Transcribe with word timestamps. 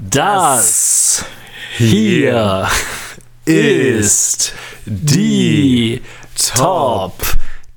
Das 0.00 1.24
hier 1.76 2.68
ist 3.44 4.52
die 4.86 6.02
Top 6.54 7.20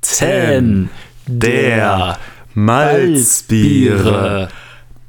10 0.01 0.91
der 1.25 2.19
Malzbiere, 2.53 4.49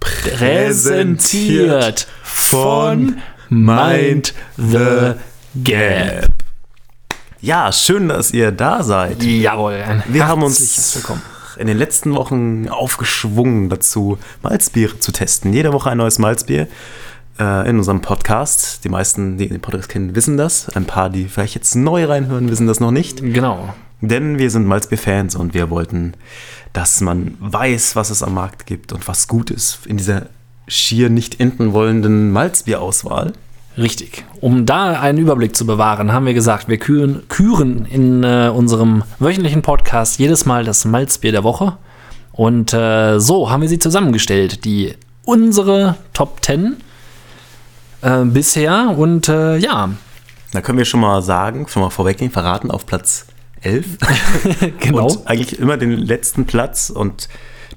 präsentiert 0.01 2.07
von 2.23 3.21
Mind 3.51 4.33
the 4.57 5.13
Gap. 5.57 6.29
Ja, 7.43 7.71
schön, 7.73 8.09
dass 8.09 8.31
ihr 8.31 8.53
da 8.53 8.83
seid. 8.83 9.23
Jawohl, 9.23 9.85
Wir 10.09 10.27
haben 10.27 10.45
uns 10.45 10.97
Willkommen. 10.97 11.32
In 11.57 11.67
den 11.67 11.79
letzten 11.79 12.15
Wochen 12.15 12.69
aufgeschwungen 12.69 13.69
dazu, 13.69 14.19
Malzbiere 14.43 14.99
zu 14.99 15.13
testen. 15.13 15.53
Jede 15.53 15.73
Woche 15.73 15.91
ein 15.91 15.99
neues 15.99 16.19
Malzbier 16.19 16.69
äh, 17.39 17.69
in 17.69 17.79
unserem 17.79 18.01
Podcast. 18.01 18.85
Die 18.85 18.89
meisten, 18.89 19.39
die 19.39 19.49
den 19.49 19.61
Podcast 19.61 19.89
kennen, 19.89 20.15
wissen 20.15 20.37
das. 20.37 20.69
Ein 20.75 20.87
paar, 20.87 21.11
die 21.11 21.27
vielleicht 21.27 21.55
jetzt 21.55 21.75
neu 21.75 22.05
reinhören, 22.05 22.51
wissen 22.51 22.67
das 22.67 22.81
noch 22.81 22.91
nicht. 22.91 23.19
Genau. 23.21 23.75
Denn 24.01 24.39
wir 24.39 24.51
sind 24.51 24.67
Malzbier-Fans 24.67 25.37
und 25.37 25.55
wir 25.55 25.71
wollten, 25.71 26.15
dass 26.73 27.01
man 27.01 27.37
weiß, 27.39 27.95
was 27.95 28.11
es 28.11 28.23
am 28.23 28.35
Markt 28.35 28.67
gibt 28.67 28.93
und 28.93 29.07
was 29.07 29.29
gut 29.29 29.51
ist 29.51 29.87
in 29.87 29.97
dieser 29.97 30.27
schier 30.67 31.11
nicht 31.11 31.41
enden 31.41 31.73
wollenden 31.73 32.33
Malzbierauswahl. 32.33 33.33
Richtig. 33.79 34.25
Um 34.41 34.67
da 34.67 35.01
einen 35.01 35.19
Überblick 35.19 35.57
zu 35.57 35.67
bewahren, 35.67 36.13
haben 36.13 36.27
wir 36.27 36.35
gesagt, 36.35 36.69
wir 36.69 36.79
küren, 36.79 37.23
küren 37.29 37.87
in 37.87 38.23
äh, 38.23 38.51
unserem 38.55 39.05
wöchentlichen 39.19 39.63
Podcast 39.63 40.19
jedes 40.19 40.45
Mal 40.45 40.65
das 40.65 40.85
Malzbier 40.85 41.33
der 41.33 41.45
Woche. 41.45 41.79
Und 42.33 42.73
äh, 42.75 43.19
so 43.19 43.51
haben 43.51 43.63
wir 43.63 43.69
sie 43.69 43.79
zusammengestellt. 43.79 44.65
Die 44.65 44.95
unsere 45.25 45.97
Top 46.13 46.45
10 46.45 46.77
äh, 48.03 48.25
bisher. 48.25 48.95
Und 48.97 49.29
äh, 49.29 49.57
ja, 49.57 49.91
Da 50.53 50.61
können 50.61 50.79
wir 50.79 50.85
schon 50.85 51.01
mal 51.01 51.23
sagen, 51.23 51.67
schon 51.69 51.83
mal 51.83 51.91
vorweggehen, 51.91 52.31
verraten 52.31 52.71
auf 52.71 52.85
Platz 52.85 53.27
11. 53.63 53.87
genau. 54.81 55.07
Und 55.07 55.27
eigentlich 55.27 55.59
immer 55.59 55.77
den 55.77 55.93
letzten 55.93 56.45
Platz. 56.47 56.91
Und 56.91 57.29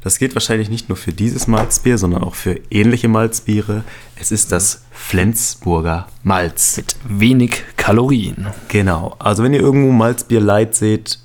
das 0.06 0.20
gilt 0.20 0.36
wahrscheinlich 0.36 0.70
nicht 0.70 0.88
nur 0.88 0.98
für 0.98 1.14
dieses 1.14 1.48
Malzbier, 1.48 1.98
sondern 1.98 2.23
auch 2.23 2.36
für 2.36 2.59
ähnliche 2.70 3.08
Malzbiere. 3.08 3.84
Es 4.22 4.31
ist 4.31 4.52
das 4.52 4.84
Flensburger 4.92 6.06
Malz. 6.22 6.78
mit 6.78 6.95
wenig 7.09 7.64
Kalorien. 7.75 8.45
Genau. 8.67 9.16
Also 9.17 9.42
wenn 9.42 9.52
ihr 9.56 9.61
irgendwo 9.61 9.92
Malzbier 9.92 10.42
Light 10.42 10.76
seht, 10.76 11.17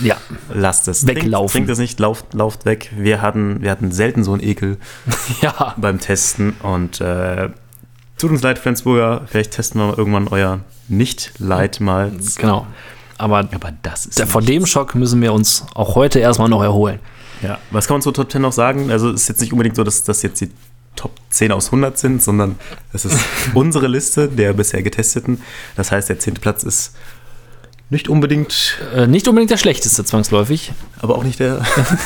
Ja, 0.00 0.18
lasst 0.54 0.86
es. 0.86 1.04
Weglaufen. 1.04 1.26
Trinkt, 1.32 1.52
trinkt 1.52 1.70
es 1.70 1.78
nicht, 1.80 1.98
lauft, 1.98 2.32
lauft 2.32 2.64
weg. 2.64 2.92
Wir 2.96 3.20
hatten, 3.20 3.60
wir 3.60 3.72
hatten 3.72 3.90
selten 3.90 4.22
so 4.22 4.34
einen 4.34 4.42
Ekel 4.44 4.78
ja. 5.42 5.74
beim 5.76 5.98
Testen. 5.98 6.52
Und 6.62 7.00
äh, 7.00 7.50
tut 8.18 8.30
uns 8.30 8.42
leid, 8.42 8.60
Flensburger. 8.60 9.22
Vielleicht 9.26 9.50
testen 9.50 9.80
wir 9.80 9.88
mal 9.88 9.94
irgendwann 9.98 10.28
euer 10.28 10.60
Nicht-Light-Malz. 10.86 12.36
Genau. 12.36 12.68
Aber 13.18 13.38
Aber 13.40 13.72
das 13.82 14.06
ist 14.06 14.20
der, 14.20 14.28
vor 14.28 14.42
dem 14.42 14.64
Schock 14.64 14.94
müssen 14.94 15.20
wir 15.20 15.32
uns 15.32 15.66
auch 15.74 15.96
heute 15.96 16.20
erstmal 16.20 16.48
noch 16.48 16.62
erholen. 16.62 17.00
Ja, 17.42 17.58
was 17.70 17.86
kann 17.86 17.94
man 17.96 18.02
zur 18.02 18.14
Top 18.14 18.30
10 18.30 18.40
noch 18.42 18.52
sagen? 18.52 18.90
Also 18.90 19.10
es 19.10 19.22
ist 19.22 19.28
jetzt 19.28 19.40
nicht 19.40 19.52
unbedingt 19.52 19.76
so, 19.76 19.84
dass 19.84 20.04
das 20.04 20.22
jetzt 20.22 20.40
die 20.40 20.50
Top 20.96 21.12
10 21.30 21.52
aus 21.52 21.66
100 21.66 21.96
sind, 21.98 22.22
sondern 22.22 22.56
es 22.92 23.04
ist 23.04 23.18
unsere 23.54 23.88
Liste 23.88 24.28
der 24.28 24.52
bisher 24.52 24.82
getesteten. 24.82 25.40
Das 25.76 25.90
heißt, 25.90 26.08
der 26.08 26.18
zehnte 26.18 26.40
Platz 26.40 26.62
ist 26.62 26.94
nicht 27.90 28.08
unbedingt, 28.08 28.78
Äh, 28.94 29.06
nicht 29.06 29.28
unbedingt 29.28 29.50
der 29.50 29.56
schlechteste 29.58 30.04
zwangsläufig. 30.04 30.72
aber 31.00 31.16
auch 31.16 31.24
nicht 31.24 31.40
der, 31.40 31.60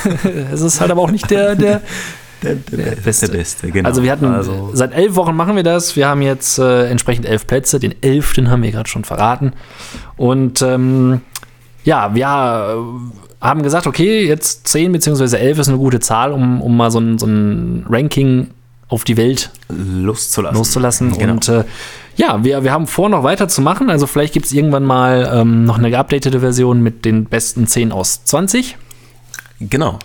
Es 0.52 0.60
ist 0.60 0.80
halt 0.80 0.90
aber 0.90 1.02
auch 1.02 1.10
nicht 1.10 1.30
der, 1.30 1.54
der 1.54 1.82
der, 2.42 2.54
der, 2.56 2.96
Beste. 2.96 3.26
der 3.28 3.38
Beste. 3.38 3.70
Genau. 3.70 3.88
Also 3.88 4.02
wir 4.02 4.12
hatten, 4.12 4.26
Also, 4.26 4.70
seit 4.72 4.92
elf 4.94 5.14
Wochen 5.16 5.34
machen 5.34 5.56
wir 5.56 5.62
das. 5.62 5.96
Wir 5.96 6.06
haben 6.08 6.22
jetzt 6.22 6.58
äh, 6.58 6.86
entsprechend 6.88 7.24
elf 7.26 7.46
Plätze. 7.46 7.78
Den 7.80 7.94
elften 8.02 8.50
haben 8.50 8.62
wir 8.62 8.70
gerade 8.72 8.88
schon 8.88 9.04
verraten. 9.04 9.52
Und 10.16 10.60
ähm, 10.62 11.22
ja, 11.84 12.14
wir 12.14 12.76
haben 13.46 13.62
gesagt, 13.62 13.86
okay, 13.86 14.26
jetzt 14.26 14.68
zehn 14.68 14.92
beziehungsweise 14.92 15.38
elf 15.38 15.58
ist 15.58 15.68
eine 15.68 15.78
gute 15.78 16.00
Zahl, 16.00 16.32
um, 16.32 16.60
um 16.60 16.76
mal 16.76 16.90
so 16.90 16.98
ein, 16.98 17.18
so 17.18 17.26
ein 17.26 17.86
Ranking 17.88 18.48
auf 18.88 19.04
die 19.04 19.16
Welt 19.16 19.50
Lust 19.68 20.32
zu 20.32 20.42
lassen. 20.42 20.56
loszulassen. 20.56 21.12
Genau. 21.12 21.32
Und 21.32 21.48
äh, 21.48 21.64
ja, 22.16 22.44
wir, 22.44 22.62
wir 22.64 22.72
haben 22.72 22.86
vor, 22.86 23.08
noch 23.08 23.24
weiterzumachen. 23.24 23.90
Also 23.90 24.06
vielleicht 24.06 24.32
gibt 24.32 24.46
es 24.46 24.52
irgendwann 24.52 24.84
mal 24.84 25.30
ähm, 25.32 25.64
noch 25.64 25.78
eine 25.78 25.90
geupdatete 25.90 26.40
Version 26.40 26.82
mit 26.82 27.04
den 27.04 27.24
besten 27.24 27.66
10 27.66 27.92
aus 27.92 28.24
20. 28.24 28.76
genau. 29.60 29.98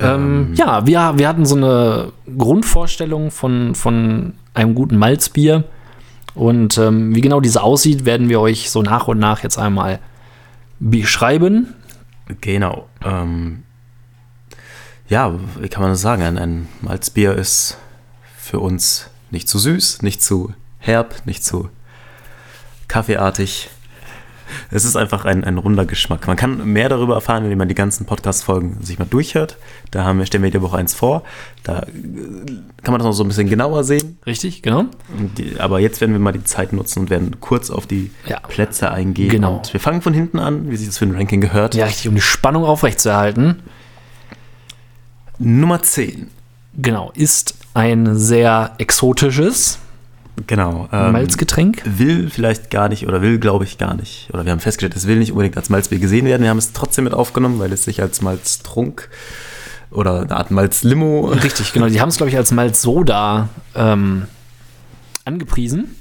Ähm, 0.00 0.54
ja, 0.54 0.86
wir, 0.86 1.14
wir 1.16 1.28
hatten 1.28 1.44
so 1.44 1.56
eine 1.56 2.12
Grundvorstellung 2.36 3.30
von, 3.32 3.74
von 3.74 4.34
einem 4.54 4.74
guten 4.74 4.96
Malzbier. 4.96 5.64
Und 6.34 6.78
ähm, 6.78 7.16
wie 7.16 7.20
genau 7.20 7.40
diese 7.40 7.62
aussieht, 7.62 8.04
werden 8.04 8.28
wir 8.28 8.40
euch 8.40 8.70
so 8.70 8.82
nach 8.82 9.08
und 9.08 9.18
nach 9.18 9.42
jetzt 9.42 9.58
einmal 9.58 9.98
beschreiben. 10.78 11.74
Genau. 12.40 12.88
Ähm, 13.04 13.64
ja, 15.08 15.34
wie 15.58 15.68
kann 15.68 15.82
man 15.82 15.92
das 15.92 16.00
sagen? 16.00 16.22
Ein, 16.22 16.38
ein 16.38 16.68
Malzbier 16.82 17.34
ist 17.34 17.78
für 18.36 18.60
uns 18.60 19.10
nicht 19.30 19.48
zu 19.48 19.58
süß, 19.58 20.02
nicht 20.02 20.22
zu 20.22 20.54
herb, 20.78 21.26
nicht 21.26 21.44
zu 21.44 21.70
kaffeeartig. 22.88 23.70
Es 24.70 24.84
ist 24.84 24.96
einfach 24.96 25.24
ein, 25.24 25.44
ein 25.44 25.58
runder 25.58 25.84
Geschmack. 25.86 26.26
Man 26.26 26.36
kann 26.36 26.72
mehr 26.72 26.88
darüber 26.88 27.14
erfahren, 27.14 27.48
wenn 27.48 27.58
man 27.58 27.68
die 27.68 27.74
ganzen 27.74 28.06
Podcast-Folgen 28.06 28.78
sich 28.82 28.98
mal 28.98 29.04
durchhört. 29.04 29.56
Da 29.90 30.04
haben 30.04 30.18
wir, 30.18 30.26
stellen 30.26 30.42
wir 30.42 30.48
jede 30.48 30.62
Woche 30.62 30.76
eins 30.76 30.94
vor. 30.94 31.22
Da 31.62 31.80
äh, 31.80 31.86
kann 32.82 32.92
man 32.92 32.98
das 32.98 33.04
noch 33.04 33.12
so 33.12 33.24
ein 33.24 33.28
bisschen 33.28 33.48
genauer 33.48 33.84
sehen. 33.84 34.18
Richtig, 34.26 34.62
genau. 34.62 34.86
Die, 35.36 35.58
aber 35.58 35.80
jetzt 35.80 36.00
werden 36.00 36.12
wir 36.12 36.18
mal 36.20 36.32
die 36.32 36.44
Zeit 36.44 36.72
nutzen 36.72 37.00
und 37.00 37.10
werden 37.10 37.40
kurz 37.40 37.70
auf 37.70 37.86
die 37.86 38.10
Ja. 38.26 38.40
Plätze 38.40 38.90
eingehen. 38.90 39.30
Genau. 39.30 39.56
Und 39.56 39.72
wir 39.72 39.80
fangen 39.80 40.02
von 40.02 40.12
hinten 40.14 40.38
an, 40.38 40.70
wie 40.70 40.76
sich 40.76 40.88
das 40.88 40.98
für 40.98 41.06
ein 41.06 41.14
Ranking 41.14 41.40
gehört. 41.40 41.74
Ja, 41.74 41.86
richtig, 41.86 42.08
um 42.08 42.14
die 42.14 42.20
Spannung 42.20 42.64
aufrechtzuerhalten. 42.64 43.62
Nummer 45.38 45.82
10. 45.82 46.28
Genau, 46.76 47.12
ist 47.14 47.54
ein 47.74 48.16
sehr 48.16 48.74
exotisches 48.78 49.78
Genau. 50.46 50.88
Ähm, 50.92 51.12
Malzgetränk. 51.12 51.82
Will 51.84 52.30
vielleicht 52.30 52.70
gar 52.70 52.88
nicht 52.88 53.06
oder 53.06 53.22
will, 53.22 53.38
glaube 53.38 53.64
ich, 53.64 53.78
gar 53.78 53.94
nicht. 53.94 54.28
Oder 54.32 54.44
wir 54.44 54.52
haben 54.52 54.60
festgestellt, 54.60 54.96
es 54.96 55.06
will 55.06 55.18
nicht 55.18 55.32
unbedingt 55.32 55.56
als 55.56 55.68
Malzbier 55.68 55.98
gesehen 55.98 56.26
werden. 56.26 56.42
Wir 56.42 56.50
haben 56.50 56.58
es 56.58 56.72
trotzdem 56.72 57.04
mit 57.04 57.14
aufgenommen, 57.14 57.58
weil 57.58 57.72
es 57.72 57.84
sich 57.84 58.00
als 58.00 58.22
Malztrunk 58.22 59.08
oder 59.90 60.20
eine 60.22 60.36
Art 60.36 60.50
Malzlimo. 60.50 61.26
Richtig, 61.28 61.72
genau. 61.72 61.88
Die 61.88 62.00
haben 62.00 62.08
es, 62.10 62.16
glaube 62.16 62.30
ich, 62.30 62.36
als 62.36 62.52
Malzsoda 62.52 63.48
ähm, 63.74 64.26
angepriesen. 65.24 65.96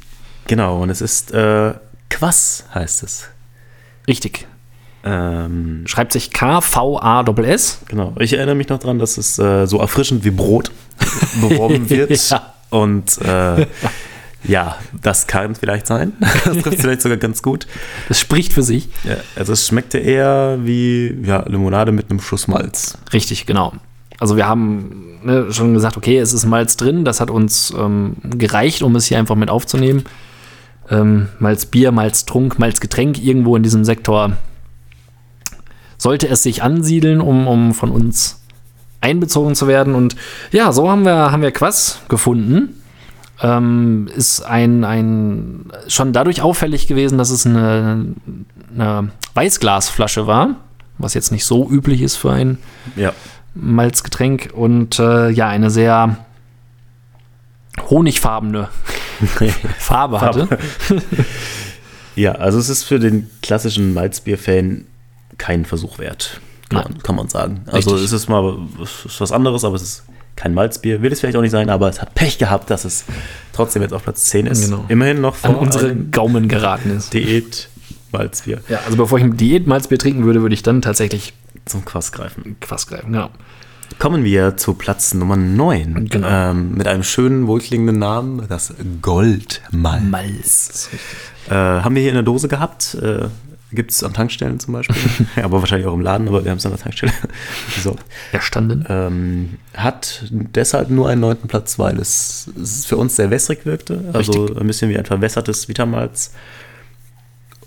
Genau, 0.47 0.81
und 0.81 0.89
es 0.89 1.01
ist 1.01 1.33
äh, 1.33 1.73
Quass, 2.09 2.65
heißt 2.73 3.03
es. 3.03 3.27
Richtig. 4.07 4.47
Ähm, 5.03 5.83
Schreibt 5.85 6.11
sich 6.13 6.31
K-V-A-S-S. 6.31 7.79
genau. 7.87 8.13
Ich 8.19 8.33
erinnere 8.33 8.55
mich 8.55 8.69
noch 8.69 8.79
dran, 8.79 8.99
dass 8.99 9.17
es 9.17 9.37
äh, 9.39 9.65
so 9.65 9.79
erfrischend 9.79 10.23
wie 10.23 10.31
Brot 10.31 10.71
beworben 11.41 11.89
wird. 11.89 12.11
Ja. 12.29 12.53
Und 12.69 13.17
äh, 13.21 13.67
ja, 14.43 14.77
das 15.01 15.27
kann 15.27 15.55
vielleicht 15.55 15.87
sein. 15.87 16.13
Das 16.45 16.57
trifft 16.57 16.81
vielleicht 16.81 17.01
sogar 17.01 17.17
ganz 17.17 17.41
gut. 17.41 17.67
Das 18.07 18.19
spricht 18.19 18.53
für 18.53 18.63
sich. 18.63 18.89
Ja, 19.03 19.17
also 19.35 19.53
es 19.53 19.67
schmeckte 19.67 19.97
eher 19.97 20.59
wie 20.61 21.15
ja, 21.23 21.43
Limonade 21.47 21.91
mit 21.91 22.09
einem 22.09 22.21
Schuss 22.21 22.47
Malz. 22.47 22.97
Richtig, 23.11 23.45
genau. 23.45 23.73
Also 24.19 24.35
wir 24.37 24.47
haben 24.47 25.19
ne, 25.23 25.51
schon 25.51 25.73
gesagt, 25.73 25.97
okay, 25.97 26.17
es 26.17 26.33
ist 26.33 26.45
Malz 26.45 26.77
drin. 26.77 27.05
Das 27.05 27.19
hat 27.19 27.29
uns 27.29 27.73
ähm, 27.77 28.15
gereicht, 28.23 28.81
um 28.81 28.95
es 28.95 29.05
hier 29.05 29.17
einfach 29.17 29.35
mit 29.35 29.49
aufzunehmen. 29.49 30.05
Ähm, 30.89 31.27
Malzbier, 31.39 31.91
Malztrunk, 31.91 32.59
Malzgetränk 32.59 33.21
irgendwo 33.21 33.55
in 33.55 33.63
diesem 33.63 33.83
Sektor 33.83 34.37
sollte 35.97 36.27
es 36.27 36.43
sich 36.43 36.63
ansiedeln, 36.63 37.21
um, 37.21 37.47
um 37.47 37.73
von 37.73 37.91
uns 37.91 38.41
einbezogen 39.01 39.55
zu 39.55 39.67
werden. 39.67 39.95
Und 39.95 40.15
ja, 40.51 40.71
so 40.71 40.89
haben 40.89 41.03
wir, 41.03 41.31
haben 41.31 41.41
wir 41.41 41.51
Quass 41.51 42.01
gefunden. 42.07 42.81
Ähm, 43.41 44.07
ist 44.15 44.41
ein, 44.41 44.83
ein 44.83 45.71
schon 45.87 46.11
dadurch 46.13 46.41
auffällig 46.41 46.87
gewesen, 46.87 47.17
dass 47.19 47.29
es 47.29 47.45
eine, 47.45 48.13
eine 48.73 49.11
Weißglasflasche 49.35 50.25
war, 50.25 50.55
was 50.97 51.13
jetzt 51.13 51.31
nicht 51.31 51.45
so 51.45 51.69
üblich 51.69 52.01
ist 52.01 52.15
für 52.15 52.31
ein 52.31 52.57
Ja. 52.95 53.13
Malzgetränk 53.53 54.49
und 54.55 54.97
äh, 54.99 55.29
ja, 55.29 55.47
eine 55.49 55.69
sehr 55.69 56.17
honigfarbene 57.89 58.69
Farbe 59.79 60.21
hatte. 60.21 60.47
Ja, 62.15 62.33
also 62.33 62.57
es 62.59 62.69
ist 62.69 62.83
für 62.83 62.99
den 62.99 63.29
klassischen 63.41 63.93
Malzbier-Fan 63.93 64.85
kein 65.37 65.65
Versuch 65.65 65.99
wert. 65.99 66.41
Kann, 66.69 66.83
man- 66.83 67.03
kann 67.03 67.15
man 67.15 67.29
sagen. 67.29 67.61
Also 67.67 67.91
Richtig. 67.91 68.05
es 68.07 68.11
ist 68.13 68.29
mal 68.29 68.57
es 68.81 69.05
ist 69.05 69.21
was 69.21 69.31
anderes, 69.31 69.63
aber 69.63 69.75
es 69.75 69.83
ist 69.83 70.03
kein 70.37 70.53
Malzbier. 70.53 71.01
Will 71.01 71.11
es 71.11 71.19
vielleicht 71.19 71.35
auch 71.35 71.41
nicht 71.41 71.51
sein, 71.51 71.69
aber 71.69 71.89
es 71.89 72.01
hat 72.01 72.15
Pech 72.15 72.37
gehabt, 72.37 72.69
dass 72.69 72.85
es 72.85 73.03
trotzdem 73.51 73.81
jetzt 73.81 73.91
auf 73.93 74.03
Platz 74.03 74.25
10 74.25 74.45
ist. 74.45 74.65
Genau. 74.65 74.85
Immerhin 74.87 75.19
noch 75.19 75.35
An 75.43 75.53
vor 75.53 75.61
unsere 75.61 75.89
einem 75.89 76.11
Gaumen 76.11 76.47
geraten 76.47 76.95
ist. 76.95 77.13
Diät-Malzbier 77.13 78.61
Ja, 78.69 78.79
also 78.85 78.95
bevor 78.95 79.17
ich 79.17 79.25
ein 79.25 79.35
Diät-Malzbier 79.35 79.97
trinken 79.97 80.23
würde, 80.23 80.41
würde 80.41 80.53
ich 80.53 80.63
dann 80.63 80.81
tatsächlich 80.81 81.33
zum 81.65 81.83
Quass 81.83 82.13
greifen. 82.13 82.55
Quass 82.61 82.87
greifen. 82.87 83.11
Genau. 83.11 83.29
kommen 83.99 84.23
wir 84.23 84.57
zu 84.57 84.75
Platz 84.75 85.13
Nummer 85.13 85.35
9. 85.35 86.07
Genau. 86.09 86.27
Ähm, 86.29 86.75
mit 86.75 86.87
einem 86.87 87.03
schönen, 87.03 87.47
wohlklingenden 87.47 87.99
Namen, 87.99 88.45
das 88.47 88.73
Goldmalz. 89.01 90.03
Malz. 90.03 90.89
Äh, 91.49 91.53
haben 91.53 91.95
wir 91.95 92.01
hier 92.01 92.11
in 92.11 92.15
der 92.15 92.23
Dose 92.23 92.47
gehabt. 92.47 92.95
Äh, 93.01 93.27
Gibt 93.71 93.91
es 93.91 94.01
an 94.01 94.13
Tankstellen 94.13 94.59
zum 94.59 94.73
Beispiel. 94.73 94.95
aber 95.43 95.59
wahrscheinlich 95.59 95.87
auch 95.87 95.93
im 95.93 96.01
Laden, 96.01 96.27
aber 96.29 96.43
wir 96.43 96.51
haben 96.51 96.57
es 96.57 96.65
an 96.65 96.71
der 96.71 96.79
Tankstelle 96.79 97.11
besorgt. 97.75 98.05
Erstanden. 98.31 98.85
Ähm, 98.87 99.57
hat 99.75 100.23
deshalb 100.29 100.89
nur 100.89 101.09
einen 101.09 101.21
neunten 101.21 101.47
Platz, 101.49 101.77
weil 101.77 101.99
es, 101.99 102.49
es 102.61 102.85
für 102.85 102.95
uns 102.95 103.17
sehr 103.17 103.29
wässrig 103.29 103.65
wirkte. 103.65 104.05
Also 104.13 104.31
Richtig. 104.31 104.61
ein 104.61 104.67
bisschen 104.67 104.89
wie 104.89 104.97
ein 104.97 105.05
verwässertes 105.05 105.67
Vitamalz. 105.67 106.31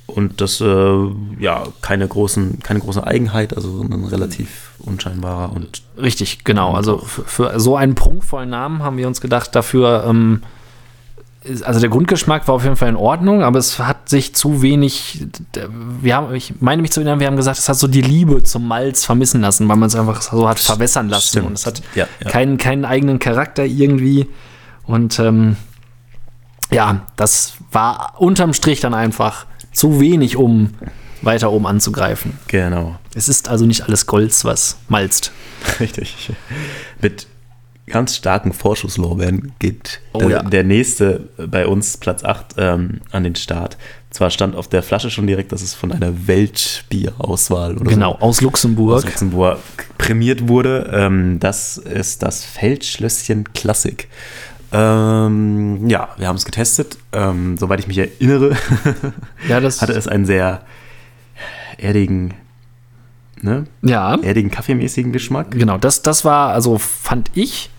Und 0.06 0.40
das, 0.40 0.60
äh, 0.60 0.96
ja, 1.38 1.64
keine, 1.82 2.08
großen, 2.08 2.60
keine 2.62 2.80
große 2.80 3.06
Eigenheit, 3.06 3.54
also 3.54 3.82
ein 3.82 4.04
relativ 4.04 4.72
unscheinbarer 4.78 5.52
und 5.52 5.82
Richtig, 5.98 6.44
genau. 6.44 6.74
Also 6.74 6.98
für, 6.98 7.24
für 7.24 7.60
so 7.60 7.76
einen 7.76 7.94
prunkvollen 7.94 8.50
Namen 8.50 8.82
haben 8.82 8.96
wir 8.96 9.06
uns 9.06 9.20
gedacht, 9.20 9.54
dafür, 9.54 10.04
ähm, 10.08 10.42
also 11.62 11.80
der 11.80 11.88
Grundgeschmack 11.88 12.46
war 12.48 12.54
auf 12.54 12.64
jeden 12.64 12.76
Fall 12.76 12.90
in 12.90 12.96
Ordnung, 12.96 13.42
aber 13.42 13.58
es 13.58 13.78
hat 13.78 14.08
sich 14.10 14.34
zu 14.34 14.60
wenig, 14.60 15.26
wir 16.02 16.14
haben, 16.14 16.34
ich 16.34 16.60
meine 16.60 16.82
mich 16.82 16.92
zu 16.92 17.00
erinnern, 17.00 17.18
wir 17.18 17.26
haben 17.26 17.36
gesagt, 17.36 17.58
es 17.58 17.68
hat 17.68 17.76
so 17.76 17.88
die 17.88 18.02
Liebe 18.02 18.42
zum 18.42 18.68
Malz 18.68 19.06
vermissen 19.06 19.40
lassen, 19.40 19.66
weil 19.68 19.76
man 19.76 19.86
es 19.86 19.94
einfach 19.96 20.20
so 20.20 20.46
hat 20.46 20.58
verwässern 20.58 21.08
lassen 21.08 21.28
Stimmt. 21.28 21.46
und 21.46 21.52
es 21.54 21.64
hat 21.64 21.80
Ja, 21.94 22.06
ja. 22.22 22.30
Keinen, 22.30 22.58
keinen 22.58 22.84
eigenen 22.84 23.18
Charakter 23.18 23.64
irgendwie 23.64 24.28
und 24.84 25.18
ähm, 25.18 25.56
ja, 26.70 27.06
das 27.16 27.54
war 27.72 28.14
unterm 28.18 28.52
Strich 28.52 28.80
dann 28.80 28.94
einfach 28.94 29.46
zu 29.72 29.98
wenig, 30.00 30.36
um 30.36 30.74
weiter 31.22 31.50
oben 31.52 31.66
anzugreifen. 31.66 32.38
genau. 32.48 32.96
Es 33.14 33.28
ist 33.28 33.48
also 33.48 33.66
nicht 33.66 33.82
alles 33.82 34.06
Golds, 34.06 34.44
was 34.44 34.76
malzt. 34.88 35.32
Richtig. 35.80 36.30
Mit 37.00 37.26
ganz 37.90 38.16
starken 38.16 38.52
Vorschusslorbeeren 38.52 39.52
geht 39.58 40.00
Oh 40.12 40.18
der, 40.20 40.28
ja. 40.28 40.42
der 40.42 40.64
nächste 40.64 41.28
bei 41.36 41.66
uns, 41.66 41.96
Platz 41.96 42.24
8, 42.24 42.54
ähm, 42.58 43.00
an 43.10 43.24
den 43.24 43.34
Start. 43.36 43.76
Zwar 44.10 44.30
stand 44.30 44.56
auf 44.56 44.66
der 44.68 44.82
Flasche 44.82 45.10
schon 45.10 45.26
direkt, 45.26 45.52
dass 45.52 45.62
es 45.62 45.74
von 45.74 45.92
einer 45.92 46.26
Weltbierauswahl 46.26 47.76
oder 47.76 47.90
Genau, 47.90 48.14
aus 48.16 48.38
so 48.38 48.44
Luxemburg. 48.46 48.96
aus 48.96 49.04
Luxemburg 49.04 49.58
prämiert 49.98 50.48
wurde. 50.48 50.90
Ähm, 50.92 51.38
das 51.38 51.76
ist 51.78 52.22
das 52.22 52.44
Feldschlösschen 52.44 53.44
Klassik. 53.52 54.08
Ähm, 54.72 55.88
ja, 55.88 56.08
wir 56.16 56.28
haben 56.28 56.36
es 56.36 56.44
getestet. 56.44 56.96
Ähm, 57.12 57.56
soweit 57.58 57.80
ich 57.80 57.86
mich 57.88 57.98
erinnere, 57.98 58.56
Ja, 59.48 59.56
hatte 59.60 59.92
es 59.92 60.08
einen 60.08 60.26
sehr 60.26 60.62
erdigen, 61.78 62.34
ne, 63.40 63.64
ja, 63.82 64.16
erdigen 64.20 64.50
kaffeemäßigen 64.50 65.12
Geschmack. 65.12 65.52
genau. 65.52 65.78
Das, 65.78 66.02
das 66.02 66.24
war, 66.24 66.52
also 66.52 66.78
fand 66.78 67.30
ich 67.34 67.70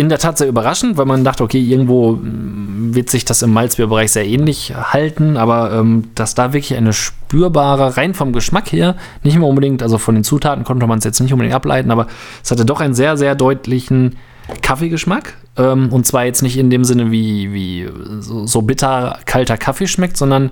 in 0.00 0.08
der 0.08 0.18
Tat 0.18 0.38
sehr 0.38 0.48
überraschend, 0.48 0.96
weil 0.96 1.04
man 1.04 1.24
dachte, 1.24 1.44
okay, 1.44 1.60
irgendwo 1.60 2.12
mm, 2.12 2.94
wird 2.94 3.10
sich 3.10 3.26
das 3.26 3.42
im 3.42 3.52
Malzbierbereich 3.52 4.10
sehr 4.10 4.26
ähnlich 4.26 4.72
halten, 4.74 5.36
aber 5.36 5.72
ähm, 5.72 6.04
dass 6.14 6.34
da 6.34 6.54
wirklich 6.54 6.74
eine 6.74 6.94
spürbare, 6.94 7.98
rein 7.98 8.14
vom 8.14 8.32
Geschmack 8.32 8.72
her, 8.72 8.96
nicht 9.24 9.36
mehr 9.36 9.46
unbedingt, 9.46 9.82
also 9.82 9.98
von 9.98 10.14
den 10.14 10.24
Zutaten 10.24 10.64
konnte 10.64 10.86
man 10.86 11.00
es 11.00 11.04
jetzt 11.04 11.20
nicht 11.20 11.34
unbedingt 11.34 11.54
ableiten, 11.54 11.90
aber 11.90 12.06
es 12.42 12.50
hatte 12.50 12.64
doch 12.64 12.80
einen 12.80 12.94
sehr, 12.94 13.18
sehr 13.18 13.34
deutlichen 13.34 14.16
Kaffeegeschmack. 14.62 15.34
Ähm, 15.58 15.92
und 15.92 16.06
zwar 16.06 16.24
jetzt 16.24 16.42
nicht 16.42 16.56
in 16.56 16.70
dem 16.70 16.84
Sinne, 16.84 17.10
wie, 17.10 17.52
wie 17.52 17.86
so, 18.20 18.46
so 18.46 18.62
bitter 18.62 19.18
kalter 19.26 19.58
Kaffee 19.58 19.86
schmeckt, 19.86 20.16
sondern 20.16 20.50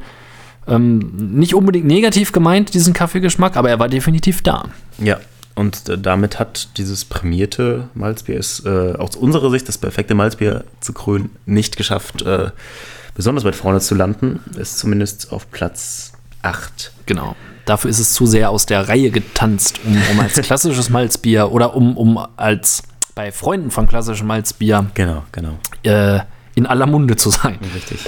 ähm, 0.66 0.98
nicht 1.16 1.54
unbedingt 1.54 1.86
negativ 1.86 2.32
gemeint, 2.32 2.74
diesen 2.74 2.92
Kaffeegeschmack, 2.92 3.56
aber 3.56 3.70
er 3.70 3.78
war 3.78 3.88
definitiv 3.88 4.42
da. 4.42 4.64
Ja, 4.98 5.16
und 5.58 5.88
äh, 5.88 5.98
damit 5.98 6.38
hat 6.38 6.68
dieses 6.78 7.04
prämierte 7.04 7.88
Malzbier 7.94 8.38
es 8.38 8.64
äh, 8.64 8.94
aus 8.96 9.16
unserer 9.16 9.50
Sicht 9.50 9.68
das 9.68 9.76
perfekte 9.76 10.14
Malzbier 10.14 10.64
zu 10.80 10.92
krönen 10.92 11.30
nicht 11.46 11.76
geschafft, 11.76 12.22
äh, 12.22 12.50
besonders 13.14 13.44
weit 13.44 13.56
vorne 13.56 13.80
zu 13.80 13.96
landen. 13.96 14.38
Ist 14.56 14.78
zumindest 14.78 15.32
auf 15.32 15.50
Platz 15.50 16.12
8. 16.42 16.92
Genau. 17.06 17.34
Dafür 17.64 17.90
ist 17.90 17.98
es 17.98 18.12
zu 18.12 18.24
sehr 18.24 18.50
aus 18.50 18.66
der 18.66 18.88
Reihe 18.88 19.10
getanzt, 19.10 19.80
um, 19.84 20.00
um 20.12 20.20
als 20.20 20.34
klassisches 20.42 20.90
Malzbier 20.90 21.50
oder 21.50 21.74
um, 21.74 21.96
um 21.96 22.24
als 22.36 22.84
bei 23.16 23.32
Freunden 23.32 23.72
von 23.72 23.88
klassischem 23.88 24.28
Malzbier 24.28 24.86
Genau, 24.94 25.24
genau. 25.32 25.58
äh, 25.82 26.20
in 26.54 26.66
aller 26.66 26.86
Munde 26.86 27.16
zu 27.16 27.30
sein. 27.30 27.58
Richtig. 27.74 27.98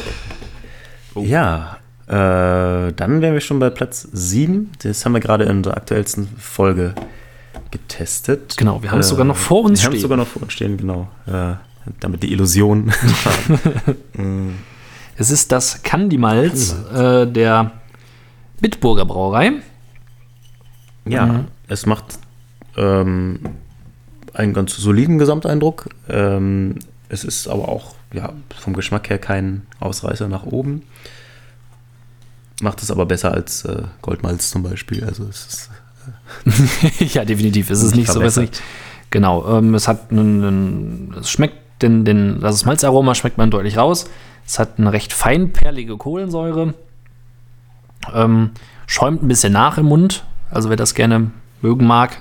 Ja, 1.16 1.78
äh, 2.06 2.92
dann 2.92 3.20
wären 3.20 3.34
wir 3.34 3.40
schon 3.40 3.58
bei 3.58 3.70
Platz 3.70 4.06
7. 4.12 4.70
Das 4.84 5.04
haben 5.04 5.14
wir 5.14 5.20
gerade 5.20 5.44
in 5.44 5.64
der 5.64 5.76
aktuellsten 5.76 6.28
Folge 6.38 6.94
getestet. 7.70 8.56
Genau, 8.56 8.82
wir 8.82 8.90
haben 8.90 9.00
es 9.00 9.08
sogar 9.08 9.24
noch 9.24 9.36
vor 9.36 9.64
uns 9.64 9.80
wir 9.80 9.86
haben 9.86 9.92
es 9.92 9.98
stehen. 9.98 10.02
sogar 10.02 10.16
noch 10.18 10.26
vor 10.26 10.42
uns 10.42 10.52
stehen, 10.52 10.76
genau. 10.76 11.08
Äh, 11.26 11.54
damit 12.00 12.22
die 12.22 12.32
Illusion. 12.32 12.92
Es 15.16 15.30
ist 15.30 15.52
das 15.52 15.82
Candy-Malz 15.82 16.74
äh, 16.94 17.26
der 17.26 17.72
Bitburger 18.60 19.04
Brauerei. 19.04 19.52
Ja, 21.04 21.26
Mhm. 21.26 21.44
es 21.68 21.84
macht 21.84 22.18
ähm, 22.76 23.40
einen 24.32 24.54
ganz 24.54 24.74
soliden 24.76 25.18
Gesamteindruck. 25.18 25.90
Ähm, 26.08 26.76
es 27.10 27.24
ist 27.24 27.48
aber 27.48 27.68
auch 27.68 27.94
ja, 28.14 28.32
vom 28.58 28.72
Geschmack 28.74 29.10
her 29.10 29.18
kein 29.18 29.66
Ausreißer 29.78 30.26
nach 30.28 30.44
oben. 30.44 30.82
Macht 32.62 32.82
es 32.82 32.90
aber 32.90 33.04
besser 33.04 33.32
als 33.32 33.64
äh, 33.66 33.82
Goldmalz 34.00 34.50
zum 34.50 34.62
Beispiel. 34.62 35.04
Also 35.04 35.24
es 35.24 35.46
ist 35.46 35.70
ja, 36.98 37.24
definitiv. 37.24 37.70
Es 37.70 37.82
ist 37.82 37.94
nicht 37.94 38.06
so 38.08 38.14
Verbessert. 38.14 38.50
wässrig. 38.50 38.62
Genau, 39.10 39.58
ähm, 39.58 39.74
es 39.74 39.88
hat 39.88 40.10
einen, 40.10 40.44
einen 40.44 41.14
es 41.20 41.30
schmeckt 41.30 41.56
den, 41.82 42.04
den, 42.04 42.40
das 42.40 42.64
Malzaroma 42.64 43.14
schmeckt 43.14 43.38
man 43.38 43.50
deutlich 43.50 43.76
raus. 43.76 44.06
Es 44.46 44.58
hat 44.58 44.78
eine 44.78 44.92
recht 44.92 45.12
feinperlige 45.12 45.96
Kohlensäure. 45.96 46.74
Ähm, 48.14 48.50
schäumt 48.86 49.22
ein 49.22 49.28
bisschen 49.28 49.52
nach 49.52 49.78
im 49.78 49.86
Mund. 49.86 50.24
Also 50.50 50.68
wer 50.68 50.76
das 50.76 50.94
gerne 50.94 51.30
mögen 51.62 51.86
mag, 51.86 52.16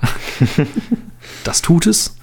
das 1.44 1.62
tut 1.62 1.86
es. 1.86 2.16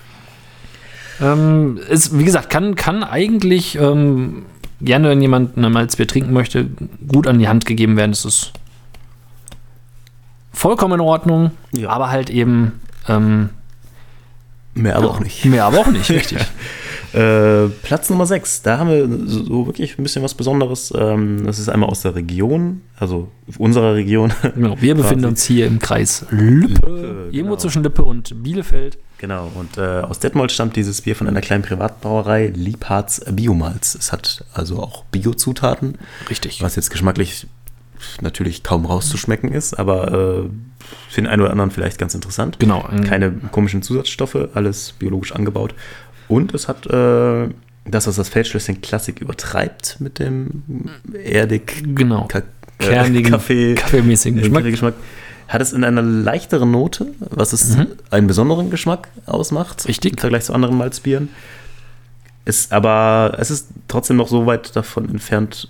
Ähm, 1.20 1.80
es, 1.90 2.18
wie 2.18 2.24
gesagt, 2.24 2.50
kann, 2.50 2.76
kann 2.76 3.04
eigentlich 3.04 3.76
ähm, 3.76 4.46
gerne, 4.80 5.10
wenn 5.10 5.22
jemand 5.22 5.58
ein 5.58 5.72
Malzbier 5.72 6.08
trinken 6.08 6.32
möchte, 6.32 6.70
gut 7.08 7.28
an 7.28 7.40
die 7.40 7.48
Hand 7.48 7.66
gegeben 7.66 7.98
werden. 7.98 8.12
Es 8.12 8.24
ist 8.24 8.54
vollkommen 10.58 10.96
in 10.96 11.02
Ordnung, 11.02 11.52
Ja. 11.72 11.90
aber 11.90 12.10
halt 12.10 12.30
eben 12.30 12.80
ähm, 13.08 13.50
mehr 14.74 14.96
aber 14.96 15.10
auch 15.12 15.20
nicht. 15.20 15.46
mehr, 15.46 15.66
aber 15.66 15.80
auch 15.80 15.88
nicht, 15.88 16.10
richtig. 16.10 16.40
Äh, 17.14 17.70
Platz 17.84 18.10
Nummer 18.10 18.26
6, 18.26 18.64
da 18.64 18.78
haben 18.80 18.90
wir 18.90 19.08
so 19.28 19.66
wirklich 19.66 19.98
ein 19.98 20.04
bisschen 20.04 20.24
was 20.24 20.34
Besonderes. 20.36 20.94
Ähm, 20.96 21.46
das 21.46 21.58
ist 21.58 21.70
einmal 21.70 21.90
aus 21.90 22.02
der 22.02 22.16
Region, 22.16 22.82
also 23.00 23.30
unserer 23.58 23.96
Region. 23.96 24.34
Genau, 24.56 24.76
wir 24.82 24.94
befinden 24.96 25.24
uns 25.24 25.46
hier 25.46 25.68
im 25.68 25.80
Kreis 25.80 26.26
Lippe, 26.32 26.68
Lippe, 26.68 27.30
irgendwo 27.32 27.40
genau. 27.52 27.56
zwischen 27.56 27.82
Lippe 27.84 28.04
und 28.04 28.44
Bielefeld. 28.44 28.98
Genau, 29.20 29.50
und 29.56 29.78
äh, 29.78 30.02
aus 30.02 30.20
Detmold 30.20 30.52
stammt 30.52 30.76
dieses 30.76 31.02
Bier 31.02 31.16
von 31.16 31.28
einer 31.28 31.40
kleinen 31.42 31.64
Privatbrauerei, 31.64 32.48
Liebharz 32.54 33.22
Biomalz. 33.32 33.96
Es 33.96 34.12
hat 34.12 34.44
also 34.54 34.80
auch 34.84 35.06
Biozutaten, 35.06 35.98
Richtig. 36.30 36.62
was 36.62 36.76
jetzt 36.76 36.90
geschmacklich 36.92 37.48
natürlich 38.22 38.64
kaum 38.64 38.86
rauszuschmecken 38.86 39.52
ist, 39.52 39.74
aber 39.78 40.08
äh, 40.08 40.50
für 41.10 41.22
den 41.22 41.28
einen 41.28 41.42
oder 41.42 41.52
anderen 41.52 41.72
vielleicht 41.72 41.98
ganz 41.98 42.14
interessant. 42.16 42.60
Genau. 42.60 42.84
ein- 42.84 43.04
Keine 43.04 43.32
komischen 43.52 43.82
Zusatzstoffe, 43.82 44.38
alles 44.54 44.94
biologisch 45.00 45.34
angebaut. 45.34 45.74
Und 46.28 46.54
es 46.54 46.68
hat 46.68 46.86
äh, 46.88 47.48
das, 47.86 48.08
was 48.08 48.16
das 48.18 48.30
Feldschlösschen 48.30 48.82
Klassik 48.82 49.20
übertreibt 49.22 49.98
mit 50.00 50.20
dem 50.20 50.64
erdig 51.24 51.84
Genau. 51.96 52.26
Ka 52.26 52.42
Kernigen, 52.80 53.32
Kaffee, 53.32 53.74
kaffeemäßigen 53.76 54.38
äh, 54.38 54.42
Geschmack. 54.44 54.60
Kaffeegeschmack. 54.62 54.94
Hat 55.48 55.62
es 55.62 55.72
in 55.74 55.84
einer 55.86 56.02
leichteren 56.02 56.70
Note, 56.72 57.08
was 57.20 57.54
es 57.54 57.76
einen 58.12 58.28
besonderen 58.28 58.70
Geschmack 58.70 59.08
ausmacht. 59.26 59.84
Mhm. 59.86 59.88
Richtig. 59.88 60.12
Im 60.14 60.18
Vergleich 60.20 60.44
zu 60.44 60.54
anderen 60.54 60.78
Malzbieren. 60.78 61.30
Ist 62.46 62.72
aber, 62.72 63.36
es 63.40 63.50
ist 63.52 63.68
trotzdem 63.88 64.18
noch 64.18 64.28
so 64.28 64.46
weit 64.46 64.76
davon 64.76 65.10
entfernt, 65.10 65.70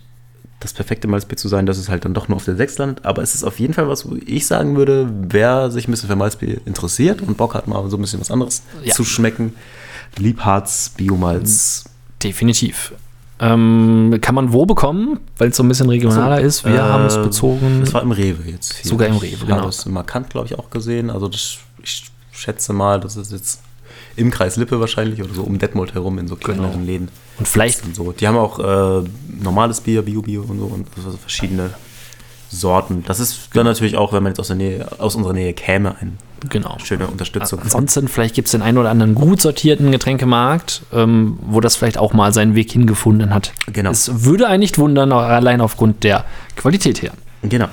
das 0.60 0.74
perfekte 0.74 1.08
Malzbier 1.08 1.38
zu 1.38 1.48
sein, 1.48 1.66
dass 1.68 1.78
es 1.78 1.88
halt 1.90 2.04
dann 2.06 2.14
doch 2.16 2.28
nur 2.30 2.38
auf 2.38 2.46
der 2.46 2.56
6 2.56 2.78
landet. 2.80 3.06
Aber 3.06 3.22
es 3.22 3.36
ist 3.36 3.44
auf 3.44 3.60
jeden 3.60 3.74
Fall 3.76 3.88
was, 3.88 4.10
wo 4.10 4.16
ich 4.26 4.48
sagen 4.48 4.76
würde, 4.76 5.08
wer 5.30 5.70
sich 5.70 5.88
ein 5.88 5.92
bisschen 5.92 6.10
für 6.10 6.16
Malzbier 6.16 6.60
interessiert 6.66 7.22
und 7.22 7.38
Bock 7.38 7.54
hat, 7.54 7.68
mal 7.68 7.88
so 7.90 7.98
ein 7.98 8.02
bisschen 8.02 8.20
was 8.20 8.32
anderes 8.32 8.64
Ja. 8.84 8.94
zu 8.94 9.04
schmecken. 9.04 9.54
Liebharz, 10.18 10.92
Biomalz. 10.98 11.86
Definitiv. 12.24 12.94
Ähm, 13.40 14.18
kann 14.22 14.34
man 14.34 14.52
wo 14.52 14.66
bekommen, 14.66 15.20
weil 15.38 15.50
es 15.50 15.58
so 15.58 15.64
ein 15.64 15.68
bisschen 15.68 15.90
regionaler 15.90 16.42
ist? 16.42 16.66
Wir 16.66 16.74
Äh, 16.76 16.80
haben 16.80 17.06
es 17.06 17.16
bezogen. 17.22 17.82
Das 17.82 17.94
war 17.94 18.02
im 18.02 18.12
Rewe 18.12 18.50
jetzt. 18.50 18.74
Hier. 18.78 18.90
Sogar 18.90 19.08
im 19.10 19.18
Rewe, 19.18 19.28
Ich 19.36 19.40
genau. 19.42 19.58
habe 19.58 19.70
es 19.70 19.86
markant, 19.86 20.32
glaube 20.32 20.48
ich, 20.48 20.58
auch 20.58 20.72
gesehen. 20.72 21.12
Also 21.12 21.28
das, 21.28 21.58
ich 21.84 22.06
schätze 22.32 22.74
mal, 22.74 23.00
das 23.00 23.16
ist 23.16 23.32
jetzt 23.32 23.62
im 24.18 24.32
Kreis 24.32 24.58
Lippe 24.58 24.80
wahrscheinlich 24.80 25.22
oder 25.24 25.34
so 25.34 25.44
um 25.44 25.58
Detmold 25.60 25.94
herum 25.94 26.18
in 26.20 26.28
so 26.28 26.36
kleineren 26.36 26.72
Genau. 26.74 26.86
Läden. 26.86 27.08
Und 27.40 27.48
vielleicht, 27.48 27.86
Und 27.86 27.96
so. 27.96 28.12
Die 28.12 28.28
haben 28.28 28.38
auch 28.38 28.60
äh, 28.60 29.08
normales 29.42 29.80
Bier, 29.82 30.02
Bio-Bio 30.02 30.42
und 30.42 30.60
so 30.60 30.66
und 30.66 30.88
also 31.06 31.18
verschiedene 31.18 31.70
Sorten. 32.50 33.04
Das 33.06 33.20
ist 33.20 33.50
dann 33.54 33.66
natürlich 33.66 33.98
auch, 33.98 34.14
wenn 34.14 34.24
man 34.24 34.32
jetzt 34.32 34.40
aus, 34.40 34.48
der 34.48 34.56
Nähe, 34.56 34.88
aus 35.00 35.16
unserer 35.16 35.34
Nähe 35.34 35.54
käme, 35.54 35.96
eine 36.00 36.12
Genau. 36.50 36.78
schöne 36.84 37.08
Unterstützung. 37.08 37.60
Ansonsten, 37.64 38.08
vielleicht 38.08 38.36
gibt 38.36 38.48
es 38.48 38.52
den 38.52 38.62
einen 38.62 38.78
oder 38.78 38.90
anderen 38.92 39.16
gut 39.16 39.42
sortierten 39.42 39.92
Getränkemarkt, 39.92 40.84
ähm, 40.94 41.40
wo 41.42 41.62
das 41.62 41.76
vielleicht 41.76 41.98
auch 41.98 42.14
mal 42.14 42.32
seinen 42.32 42.54
Weg 42.56 42.72
hingefunden 42.72 43.34
hat. 43.34 43.54
Genau. 43.74 43.90
Es 43.90 44.24
würde 44.24 44.48
einen 44.48 44.60
nicht 44.60 44.78
wundern, 44.78 45.12
allein 45.12 45.62
aufgrund 45.62 46.04
der 46.04 46.26
Qualität 46.56 47.02
her. 47.02 47.12
Genau. 47.42 47.68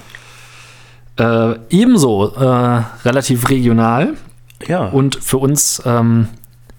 Äh, 1.16 1.54
ebenso 1.70 2.34
äh, 2.34 2.82
relativ 3.04 3.48
regional 3.50 4.14
Ja. 4.68 4.86
und 4.88 5.16
für 5.16 5.38
uns 5.38 5.82
ähm, 5.84 6.28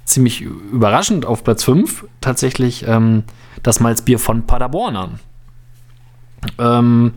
ziemlich 0.06 0.42
überraschend 0.42 1.26
auf 1.26 1.44
Platz 1.44 1.64
5 1.64 2.06
tatsächlich 2.22 2.86
ähm, 2.88 3.24
das 3.64 3.80
Malzbier 3.80 4.20
von 4.20 4.46
Paderborner. 4.46 5.10
Ähm, 6.60 7.14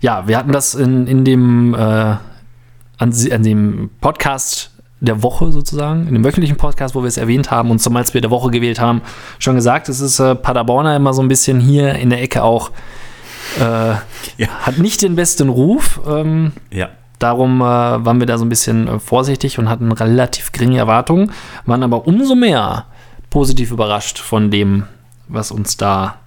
ja, 0.00 0.26
wir 0.28 0.36
hatten 0.36 0.52
das 0.52 0.74
in, 0.74 1.06
in 1.06 1.24
dem, 1.24 1.74
äh, 1.74 1.78
an, 1.78 2.20
an 2.98 3.42
dem 3.42 3.90
Podcast 4.00 4.70
der 5.00 5.22
Woche 5.22 5.50
sozusagen, 5.52 6.06
in 6.06 6.14
dem 6.14 6.24
wöchentlichen 6.24 6.56
Podcast, 6.56 6.94
wo 6.94 7.02
wir 7.02 7.08
es 7.08 7.16
erwähnt 7.16 7.50
haben 7.50 7.70
und 7.70 7.78
zum 7.78 7.92
Malzbier 7.94 8.20
der 8.20 8.30
Woche 8.30 8.50
gewählt 8.50 8.80
haben, 8.80 9.02
schon 9.38 9.54
gesagt, 9.54 9.88
es 9.88 10.00
ist 10.00 10.18
äh, 10.18 10.34
Paderborner 10.34 10.96
immer 10.96 11.12
so 11.14 11.22
ein 11.22 11.28
bisschen 11.28 11.60
hier 11.60 11.94
in 11.94 12.10
der 12.10 12.22
Ecke 12.22 12.42
auch, 12.42 12.70
äh, 13.60 13.94
Ja. 14.36 14.48
hat 14.62 14.78
nicht 14.78 15.02
den 15.02 15.16
besten 15.16 15.48
Ruf. 15.48 16.00
Ähm, 16.06 16.52
ja. 16.70 16.88
Darum 17.24 17.62
äh, 17.62 17.64
waren 17.64 18.20
wir 18.20 18.26
da 18.26 18.36
so 18.36 18.44
ein 18.44 18.50
bisschen 18.50 18.86
äh, 18.86 19.00
vorsichtig 19.00 19.58
und 19.58 19.70
hatten 19.70 19.90
relativ 19.92 20.52
geringe 20.52 20.76
Erwartungen, 20.76 21.32
waren 21.64 21.82
aber 21.82 22.06
umso 22.06 22.34
mehr 22.34 22.84
positiv 23.30 23.70
überrascht 23.70 24.18
von 24.18 24.50
dem, 24.50 24.84
was 25.26 25.50
uns 25.50 25.78
da. 25.78 26.18